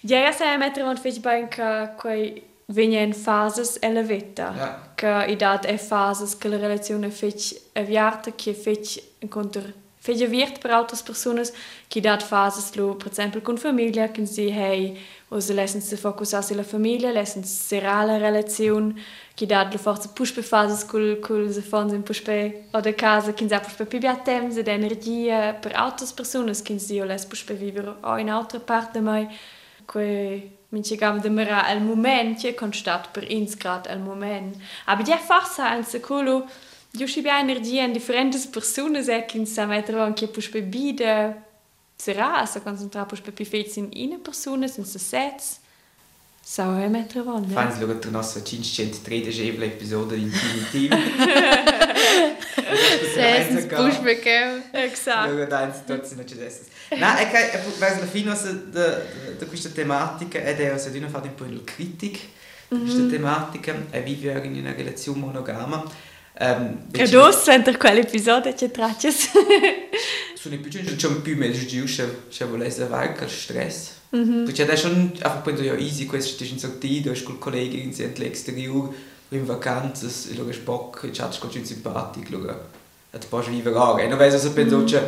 Ja, 0.00 0.18
ja, 0.18 0.32
sai 0.32 0.58
mettere 0.58 0.88
un 0.88 0.96
Facebook 0.96 1.94
quei 1.96 2.42
venien 2.66 3.12
fases 3.12 3.76
ella 3.80 4.02
vita. 4.02 4.52
Ja. 4.56 4.89
Che 5.00 5.24
i 5.28 5.36
dat 5.36 5.64
è 5.64 5.78
fases 5.78 6.36
che 6.36 6.48
la 6.48 6.58
relazione 6.58 7.08
fec 7.08 7.58
aviarta 7.72 8.32
che 8.32 8.52
fec 8.52 9.02
incontr 9.20 9.72
fec 9.96 10.20
aviert 10.20 10.58
per 10.60 10.72
altre 10.72 10.98
personas 11.02 11.52
che 11.88 12.00
dat 12.00 12.22
fases 12.22 12.74
lo 12.74 12.96
per 12.96 13.10
esempio 13.10 13.40
con 13.40 13.56
famiglia 13.56 14.10
che 14.10 14.26
si 14.26 14.48
hey 14.50 14.98
o 15.28 15.40
se 15.40 15.54
lassen 15.54 15.80
se 15.80 15.96
focussar 15.96 16.44
sulla 16.44 16.64
famiglia 16.64 17.12
lassen 17.12 17.44
serà 17.44 18.04
la 18.04 18.18
relazione 18.18 18.92
che 19.34 19.46
dat 19.46 19.72
lo 19.72 19.78
forza 19.78 20.10
puspe 20.10 20.42
fases 20.42 20.84
col 20.84 21.18
col 21.18 21.50
se 21.50 21.62
in 21.72 22.02
puspe 22.02 22.66
o 22.70 22.80
de 22.80 22.94
casa 22.94 23.32
che 23.32 23.48
sa 23.48 23.60
puspe 23.60 23.86
più 23.86 24.00
temps 24.00 24.56
ed 24.58 24.68
energia 24.68 25.54
per 25.54 25.72
altre 25.76 26.06
personas 26.14 26.60
che 26.60 26.78
si 26.78 27.00
o 27.00 27.06
les 27.06 27.24
puspe 27.24 27.54
vivere 27.54 27.94
o 28.02 28.18
in 28.18 28.28
altra 28.28 28.60
parte 28.60 29.00
mai 29.00 29.26
que 29.86 30.59
Mince 30.70 30.96
gam 30.96 31.20
de 31.20 31.28
mera 31.28 31.68
el 31.70 31.80
moment 31.80 32.38
che 32.40 32.54
constat 32.54 33.10
per 33.12 33.30
ins 33.30 33.56
grad 33.56 33.86
el 33.86 33.98
moment. 33.98 34.56
Aber 34.86 35.02
die 35.04 35.18
farsa 35.18 35.70
al 35.70 35.84
secolo 35.84 36.46
Io 36.94 37.06
ci 37.06 37.20
bia 37.20 37.38
energia 37.38 37.84
in 37.84 37.92
differenti 37.92 38.36
persone 38.50 39.02
se 39.02 39.24
che 39.24 39.46
sa 39.46 39.64
mettere 39.64 40.00
anche 40.00 40.26
puspe 40.26 40.60
bide 40.62 41.42
serà 41.94 42.44
sa 42.46 42.60
concentrare 42.62 43.06
puspe 43.06 43.30
più 43.30 43.44
fez 43.44 43.76
in 43.76 43.90
una 43.92 44.18
persona 44.18 44.66
senza 44.66 44.98
sets. 44.98 45.60
Sau 46.42 46.76
è 46.80 46.88
mettere 46.88 47.22
von. 47.22 47.46
Fans 47.46 47.78
lo 47.78 47.98
tu 47.98 48.10
nostra 48.10 48.42
513 48.42 49.62
episode 49.62 50.16
di 50.16 50.30
Team 50.30 50.88
Team. 50.88 51.86
Puspe 53.68 54.18
che. 54.18 54.62
Esatto. 54.72 55.32
Lo 55.32 55.44
da 55.44 55.64
in 55.64 55.72
situazione 55.74 56.26
ci 56.26 56.36
desses. 56.36 56.66
Na, 56.90 57.18
è 57.18 57.30
che 57.30 57.58
verso 57.78 58.00
la 58.00 58.06
fine 58.06 58.36
di 59.38 59.46
questa 59.46 59.68
tematica 59.68 60.38
ed 60.38 60.60
è 60.60 60.68
una 60.70 61.08
fare 61.08 61.28
un 61.28 61.34
po' 61.34 61.44
di 61.44 61.62
critica 61.64 62.38
di 62.70 62.82
questa 62.82 63.06
tematica 63.06 63.74
e 63.90 64.00
vivere 64.02 64.46
in 64.46 64.56
una 64.56 64.72
relazione 64.72 65.18
monogama. 65.18 65.84
Um, 66.38 66.86
e 66.92 67.06
dos 67.08 67.48
entre 67.48 67.76
quell'episodio 67.76 68.54
che 68.54 68.70
traccias. 68.70 69.28
Sono 70.34 70.56
più 70.56 70.70
giù, 70.70 70.96
c'è 70.96 71.06
un 71.08 71.20
più 71.20 71.36
meglio 71.36 71.66
giù, 71.66 71.86
se 71.86 72.44
volesse 72.46 72.86
quel 72.86 73.28
stress. 73.28 73.98
Mm 74.16 74.22
-hmm. 74.22 74.44
Perché 74.44 74.66
è 74.66 74.76
schon 74.76 75.12
einfach 75.22 75.42
quando 75.42 75.62
io 75.62 75.74
easy 75.74 76.06
questo 76.06 76.36
ci 76.38 76.46
sono 76.46 76.58
sortito, 76.58 77.08
du 77.08 77.14
hast 77.14 77.24
con 77.24 77.38
colleghi 77.38 77.82
in 77.82 77.92
all'exteriore, 77.98 78.94
in 79.30 79.44
vacanze, 79.44 80.30
e 80.30 80.36
lo 80.36 80.44
Bock, 80.64 81.04
ich 81.04 81.20
hatte 81.20 81.36
schon 81.36 81.64
simpatico, 81.64 82.36
et 83.12 83.26
pots 83.26 83.48
viver 83.48 83.76
anche. 83.76 84.04
E 84.04 84.08
non 84.08 84.18
vedo 84.18 84.38
se 84.38 84.50
penso 84.50 84.84
che 84.84 85.00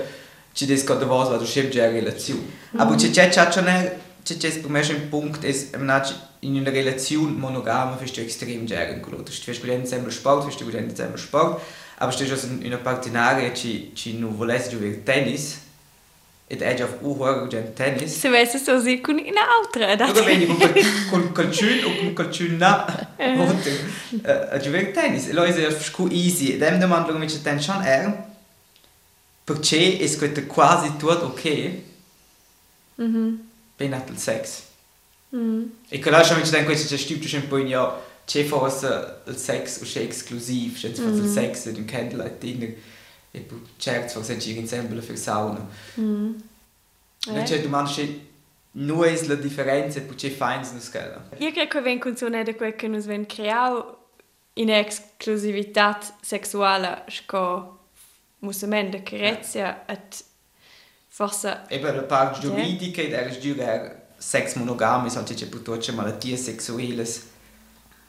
ci 0.53 0.67
desca 0.67 0.95
da 0.95 1.07
vas, 1.07 1.29
vado 1.29 1.47
sempre 1.47 1.71
già 1.71 1.89
relazione. 1.89 2.43
Aber 2.77 2.97
c'è 2.97 3.11
c'è 3.11 3.29
c'è 3.29 3.49
c'è 3.49 3.99
c'è 4.23 4.37
c'è 4.37 4.61
per 4.61 4.71
me 4.71 4.81
un 4.81 5.09
punkt 5.09 5.45
ist, 5.45 5.75
in 6.41 6.57
una 6.57 6.71
relazione 6.71 7.33
monogama 7.33 7.97
fist 7.97 8.17
du 8.17 8.21
extrem 8.21 8.65
gern 8.65 9.01
quello. 9.01 9.23
Du 9.23 9.31
fist 9.31 9.61
gut 9.61 9.87
sempre 9.87 10.11
Sport, 10.11 10.45
fist 10.45 10.59
du 10.59 10.65
gut 10.65 10.97
sempre 10.97 11.19
Sport, 11.19 11.61
aber 11.99 12.13
stehst 12.13 12.33
also 12.33 12.47
in 12.47 12.67
una 12.67 12.79
partenaria 12.79 13.53
ci 13.53 13.93
ci 13.95 14.19
non 14.19 14.37
volesse 14.37 14.71
giocare 14.71 15.03
tennis. 15.05 15.61
Ed 16.53 16.61
è 16.61 16.75
già 16.75 16.87
un 17.01 17.17
gioco 17.17 17.47
di 17.47 17.73
tennis. 17.73 18.15
Se 18.15 18.29
avessi 18.29 18.63
così 18.63 19.01
con 19.01 19.15
un'altra. 19.15 20.05
Allora 20.05 20.23
vedi, 20.23 20.45
con 21.09 21.33
calciun 21.33 21.83
o 21.83 21.97
con 21.97 22.13
calciun 22.13 22.57
na, 22.59 22.85
a 23.17 24.59
giocare 24.59 24.91
tennis. 24.91 25.31
Allora 25.31 25.47
è 25.47 25.71
easy. 26.11 26.59
Dem 26.59 26.79
domando 26.79 27.13
come 27.13 27.25
c'è 27.25 27.41
tension 27.41 27.81
è 27.81 28.25
perché 29.43 29.99
è 29.99 30.17
questo 30.19 30.47
quasi 30.47 30.95
tutto 30.99 31.25
ok. 31.25 31.71
Mhm. 32.97 33.49
Ben 33.79 34.03
il 34.07 34.19
sex. 34.19 34.61
Mhm. 35.31 35.73
E 35.89 35.99
che 35.99 36.11
lascia 36.11 36.37
mi 36.37 36.43
c'è 36.43 36.65
questo 36.65 36.87
c'è 36.87 37.01
stupito 37.01 37.35
un 37.35 37.49
po' 37.49 37.57
in 37.57 37.69
ja, 37.69 37.99
c'è 38.27 38.45
forse 38.45 39.21
il 39.25 39.39
sex 39.39 39.81
o 39.81 39.85
c'è 39.87 40.03
esclusiv, 40.03 40.79
c'è 40.79 40.91
forse 40.91 41.23
il 41.23 41.31
sex 41.31 41.71
di 41.71 41.79
un 41.79 41.87
candlelight 41.87 42.39
dinner. 42.39 42.75
E 43.35 43.41
poi 43.41 43.63
certo, 43.79 44.13
forse 44.13 44.37
c'è 44.37 44.51
insieme 44.51 44.95
per 44.95 45.19
sauna. 45.19 45.67
Mm. 45.99 46.35
Eh. 47.27 47.33
Non 47.33 47.43
c'è 47.45 47.61
domanda 47.63 47.91
c'è 47.91 48.07
nu 48.73 49.03
è 49.03 49.27
la 49.27 49.35
differenza 49.35 50.01
per 50.01 50.15
c'è 50.15 50.29
fines 50.29 50.73
nus 50.73 50.91
quella. 50.91 51.23
Io 51.39 51.51
credo 51.51 51.69
che 51.69 51.81
ven 51.81 52.01
funziona 52.01 52.43
da 52.43 52.55
quel 52.55 52.77
che 52.77 52.89
nus 52.89 53.07
ven 53.07 53.27
creau 53.27 53.97
in 54.55 54.71
exclusività 54.71 55.99
sexuale 56.21 57.05
sco 57.09 57.79
musemen 58.41 58.91
de 58.91 59.03
carezia 59.03 59.85
et 59.87 60.25
forse 61.09 61.63
Eben 61.69 61.97
la 61.97 62.03
parte 62.03 62.41
giuridica 62.41 63.01
ed 63.01 63.13
era 63.13 63.31
giure 63.31 64.09
sex 64.19 64.55
monogami, 64.57 65.11
so 65.11 65.23
c'è 65.23 65.47
purtroppo 65.47 65.93
malattie 65.93 66.37
sexuelle. 66.37 67.07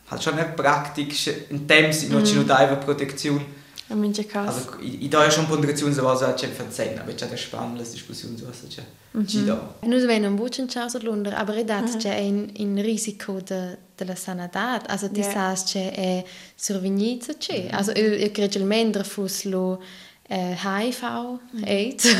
Hat 0.06 0.22
schon 0.22 0.38
eine 0.38 0.52
Praktik 0.52 1.14
in 1.50 1.66
dem 1.66 1.92
Sinne, 1.92 2.16
mm. 2.16 2.36
non 2.36 2.46
c'è 2.46 2.78
protezione. 2.78 3.62
In 3.94 4.00
mince 4.00 4.26
caz. 4.26 4.48
Also, 4.48 4.78
i, 4.82 5.06
i 5.06 5.08
da 5.08 5.30
schon 5.30 5.46
ponderazione 5.46 5.94
so 5.94 6.04
was 6.04 6.20
c'è 6.36 6.48
fazen, 6.48 6.98
aber 6.98 7.14
c'è 7.14 7.28
da 7.28 7.38
spannende 7.38 7.84
discussione 7.84 8.38
so 8.38 8.46
was 8.46 8.64
c'è. 8.68 8.84
Ci 9.26 9.46
da. 9.46 9.76
Nus 9.82 10.06
ven 10.06 10.26
un 10.26 10.36
buchen 10.36 10.68
chance 10.68 11.00
lunder, 11.00 11.34
aber 11.34 11.58
i 11.58 11.64
dat 11.64 11.98
c'è 11.98 12.16
in 12.16 12.50
in 12.54 12.82
risiko 12.82 13.40
de 13.40 13.78
de 13.96 14.06
la 14.06 14.82
also 14.88 15.08
di 15.08 15.20
yeah. 15.20 15.32
sas 15.32 15.64
c'è 15.64 15.92
è 15.94 16.26
survegnizza 16.56 17.34
c'è. 17.38 17.68
Also 17.72 17.92
io 17.92 18.32
credo 18.32 18.58
il 18.58 18.66
mendra 18.66 19.04
fus 19.04 19.44
lo 19.44 19.82
eh, 20.28 20.58
HIV, 20.58 21.40
AIDS. 21.64 22.16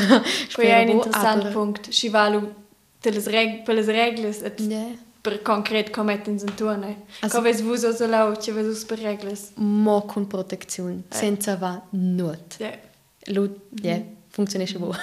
Poi 0.54 0.66
è 0.66 0.82
un 0.84 0.88
interessant 0.88 1.48
punkt. 1.50 2.08
Valu 2.10 2.54
delle 3.00 3.20
regole, 3.22 3.62
delle 3.64 3.92
regole, 3.92 4.54
yeah 4.58 5.03
per 5.24 5.40
concret 5.40 5.88
comet 5.90 6.26
in 6.26 6.38
Santurne. 6.38 7.06
Also, 7.20 7.38
Come 7.38 7.52
vus 7.62 7.88
so 7.88 8.06
lau, 8.06 8.36
ci 8.36 8.50
vus 8.50 8.84
per 8.84 8.98
regles? 8.98 9.52
Mo 9.54 10.02
con 10.02 10.26
protezione, 10.26 11.04
eh. 11.08 11.14
senza 11.16 11.56
va 11.56 11.82
nuot. 11.90 12.56
Yeah. 12.58 12.78
Lu, 13.28 13.60
yeah. 13.80 14.00
Mm. 14.00 14.12
Funzionisce 14.28 14.78
buono. 14.78 14.98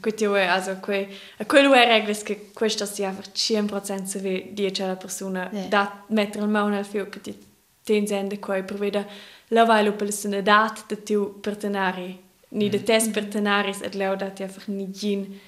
Quindi, 0.00 0.24
also, 0.24 0.76
que, 0.80 1.08
quello 1.46 1.72
è 1.72 1.86
regles 1.86 2.22
che 2.22 2.50
questo 2.52 2.84
sia 2.84 3.10
per 3.10 3.30
100% 3.32 4.04
se 4.04 4.18
vi 4.18 4.50
dice 4.52 4.82
alla 4.82 4.96
persona 4.96 5.48
yeah. 5.52 5.68
da 5.68 6.04
mettere 6.08 6.44
il 6.44 6.50
mano 6.50 6.76
al 6.76 6.84
fio 6.84 7.08
che 7.08 7.20
ti 7.22 7.38
tenzende 7.82 8.38
qua 8.38 8.60
per 8.62 8.76
vedere 8.76 9.08
la 9.48 9.64
vai 9.64 9.90
per 9.92 10.08
la 10.24 10.40
dat 10.42 10.84
de 10.86 11.02
tu 11.02 11.40
pertenari 11.40 12.20
ni 12.50 12.68
de 12.68 12.82
test 12.82 13.12
pertenaris 13.12 13.80
et 13.80 13.94
leo 13.94 14.16
dat 14.16 14.40
einfach 14.40 14.68
ni 14.68 14.90
gin 14.90 15.40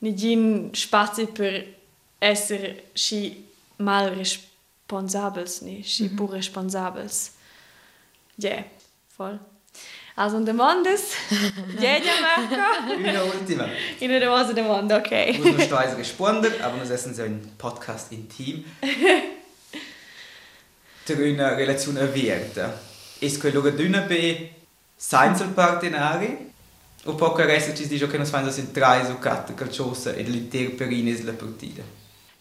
ni 0.00 0.14
gin 0.14 0.70
spazio 0.74 1.26
per 1.28 1.77
essere 2.18 2.90
schi 2.92 3.46
mal 3.76 4.14
responsabels 4.14 5.60
ne 5.60 5.82
schi 5.82 6.02
mm 6.02 6.08
-hmm. 6.08 6.16
pur 6.16 6.30
responsabels 6.30 7.30
yeah, 8.36 8.64
voll. 9.16 9.38
Also 10.14 10.40
demandes 10.40 11.12
ja 11.80 11.96
ja 12.06 12.20
Marco. 12.20 12.92
Una 12.98 13.22
ultima. 13.22 13.68
In 14.00 14.10
der 14.10 14.30
was 14.30 14.52
demanda 14.52 14.96
okay. 14.96 15.38
Muss 15.38 15.56
man 15.56 15.66
steise 15.66 15.96
responden 15.96 16.60
aber 16.60 16.76
wir 16.82 16.90
essen 16.90 17.14
so 17.14 17.22
ein 17.22 17.40
Podcast 17.56 18.12
intim 18.12 18.64
der 21.06 21.18
una 21.18 21.54
relazione 21.54 22.00
aperta 22.00 22.80
es 23.20 23.38
quello 23.38 23.62
che 23.62 23.74
d'una 23.74 24.00
be 24.00 24.50
senza 24.96 25.44
il 25.44 25.50
partenari 25.50 26.52
o 27.04 27.14
poco 27.14 27.44
resto 27.44 27.74
ci 27.74 27.86
dice 27.86 28.06
che 28.08 28.16
non 28.16 28.26
fanno 28.26 28.52
in 28.54 28.72
tre 28.72 29.06
o 29.08 29.18
quattro 29.18 29.54
calciosa 29.54 30.12
e 30.12 30.22
l'intero 30.22 30.70
perine 30.72 31.22
la 31.22 31.32
partita 31.32 31.82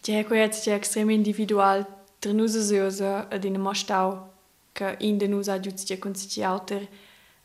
jetzt 0.05 0.65
ja 0.65 0.75
extrem 0.75 1.09
individual 1.09 1.85
Trenuse 2.21 2.63
seuse 2.63 3.27
et 3.29 3.45
in 3.45 3.61
Mastau 3.61 4.29
que 4.73 4.95
in 4.99 5.19
den 5.19 5.33
us 5.33 5.49
adjuzie 5.49 5.97
consistiauter 5.97 6.87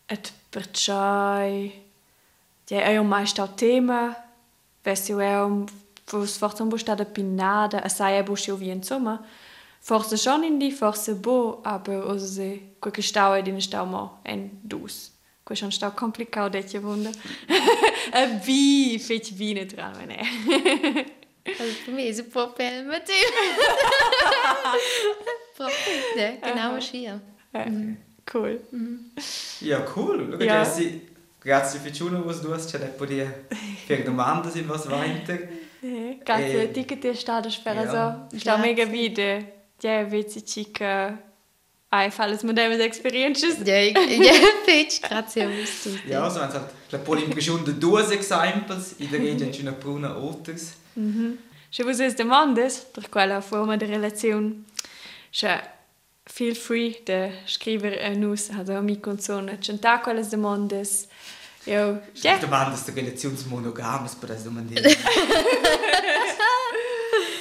et 0.09 0.33
perchai 0.51 1.73
Di 2.69 2.75
e 2.75 2.99
om 2.99 3.09
mai 3.09 3.27
stau 3.27 3.49
tema 3.55 4.17
wes 4.85 5.09
um 5.11 5.67
vos 6.11 6.37
fort 6.39 6.61
am 6.61 6.69
bostad 6.69 7.01
a 7.01 7.05
pinade 7.05 7.77
a 7.77 7.89
saia 7.89 8.23
bochio 8.23 8.59
wie 8.59 8.71
en 8.71 8.83
Zommer. 8.83 9.19
Forse 9.81 10.17
schon 10.17 10.45
in 10.45 10.59
die 10.61 10.73
forse 10.73 11.15
bo 11.15 11.61
aber 11.65 12.07
o 12.07 12.19
se 12.19 12.61
ko 12.81 12.91
gestaue 12.91 13.43
den 13.43 13.61
Staumer 13.61 14.11
en 14.25 14.51
dus. 14.63 15.13
Ko 15.45 15.55
schon 15.55 15.73
stau 15.73 15.91
komplikau 15.91 16.49
detje 16.49 16.83
wunde. 16.83 17.13
wie 18.45 18.99
fit 18.99 19.39
wie 19.39 19.55
net 19.55 19.77
dran 19.77 19.95
wenn 19.99 20.11
e. 20.11 21.05
Also 21.45 21.73
für 21.85 21.91
mich 21.91 22.09
ist 22.09 22.21
es 22.21 22.31
Propel 22.31 22.85
mit 22.85 23.09
dem. 23.09 23.15
Propel, 25.57 26.17
ne? 26.17 26.39
Genau 26.41 26.77
hier. 26.79 27.21
Mhm. 27.53 27.97
Cool. 28.33 28.61
Mhm. 28.71 29.11
Ja, 29.61 29.85
cool. 29.97 30.37
Schau, 30.39 30.45
ja. 30.45 30.63
Jessie, 30.63 31.01
grazie 31.41 31.81
für 31.81 31.91
die 31.91 32.25
was 32.25 32.41
du 32.41 32.53
hast. 32.55 32.71
C'è 32.71 32.79
po 32.97 33.05
di 33.05 33.27
per 33.87 34.05
domande 34.05 34.51
sind 34.51 34.69
was 34.69 34.87
weiter. 34.89 35.49
Grazie 36.25 36.63
a 36.63 36.69
te 36.69 36.85
che 36.85 36.99
ti 36.99 37.09
è 37.09 37.15
stato 37.15 37.51
spero 37.51 37.83
so. 37.91 38.39
Sta 38.39 38.57
mega 38.57 38.85
vide. 38.85 39.65
Ja, 39.81 40.05
vezi 40.05 40.43
chica. 40.43 41.21
Hai 41.95 42.11
falles 42.11 42.43
modello 42.43 42.75
di 42.75 42.83
experiences. 42.83 43.59
Ja, 43.63 43.77
ja, 43.77 44.33
fetch, 44.65 45.01
grazie 45.01 45.45
a 45.45 45.47
voi. 45.47 45.67
Ja, 46.07 46.31
so, 46.31 46.41
also, 46.41 46.67
la 46.89 46.99
poli 46.99 47.23
impression 47.23 47.63
de 47.65 47.77
due 47.77 48.03
examples, 48.15 48.95
in 48.97 49.11
der 49.11 49.21
Regel 49.21 49.55
in 49.55 49.61
una 49.61 49.73
bruna 49.73 50.17
oters. 50.17 50.73
Mhm. 50.95 51.39
Se 51.69 51.83
vos 51.83 51.99
es 52.01 52.15
demandes 52.15 52.79
per 52.79 53.11
quella 53.11 53.43
forma 53.43 53.77
de 53.77 53.85
relazione, 53.85 54.65
se 55.31 55.61
feel 56.25 56.55
free 56.55 56.99
de 57.05 57.33
scriver 57.47 58.03
a 58.03 58.15
nus, 58.15 58.49
also 58.51 58.75
a 58.75 58.81
mi 58.81 58.99
consona, 58.99 59.59
centa 59.61 60.01
quelle 60.01 60.23
demandes. 60.23 61.09
Jo, 61.65 62.01
ja. 62.23 62.39
Demandes 62.39 62.85
de 62.85 62.93
relazions 62.93 63.45
monogames 63.45 64.15
per 64.15 64.29
das 64.29 64.45
domandere. 64.45 64.97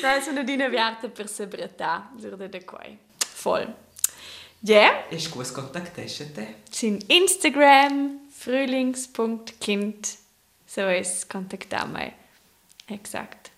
Dai, 0.01 0.21
sono 0.21 0.43
dine 0.43 0.69
viarte 0.69 1.07
per 1.07 1.29
sebreta, 1.29 2.11
zurde 2.19 2.49
de 2.49 2.65
quai. 2.65 2.97
Voll. 3.43 3.73
Ja. 4.61 4.91
Ich 5.09 5.31
kus 5.31 5.53
kontaktesche 5.53 6.31
te. 6.33 6.47
Sin 6.71 6.99
Instagram 7.07 8.19
frühlings.kind. 8.37 10.07
So 10.67 10.81
es 10.81 11.27
kontaktamai. 11.27 12.13
Exakt. 12.87 13.51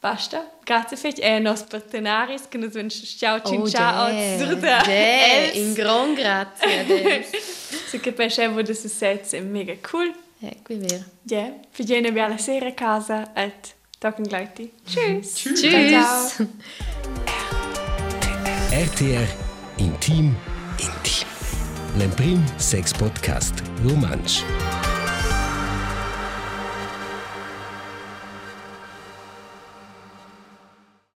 Basta. 0.00 0.44
Grazie 0.64 0.96
fetch 0.96 1.18
e 1.22 1.40
nos 1.40 1.62
partenaris 1.62 2.48
che 2.48 2.58
nos 2.58 2.74
vens 2.74 2.94
ciao 3.18 3.40
cin 3.40 3.62
oh, 3.62 3.68
ciao 3.68 4.08
zurda. 4.38 4.82
Yeah, 4.86 5.56
in 5.56 5.74
gran 5.74 6.14
grazie. 6.14 7.24
so 7.88 7.98
che 7.98 8.12
pensevo 8.12 8.62
di 8.62 8.74
success 8.74 9.32
è 9.32 9.40
mega 9.40 9.74
cool. 9.90 10.14
Ja, 10.40 10.52
qui 10.62 10.76
vero. 10.76 11.04
Ja, 11.22 11.38
yeah. 11.38 11.54
vi 11.74 11.84
viene 11.84 12.12
bella 12.12 12.38
sera 12.38 12.68
a 12.68 12.72
casa 12.72 13.32
et 13.34 13.74
talking 13.98 14.28
gleich. 14.28 14.70
Tschüss. 14.86 15.34
Tschüss. 15.34 15.60
Tschüss. 15.60 16.46
RTR 18.70 19.47
Intim 19.78 20.34
Intim. 20.78 21.26
L'Emprim 21.96 22.44
Sex 22.58 22.92
Podcast 22.92 23.62
Romansch. 23.84 24.42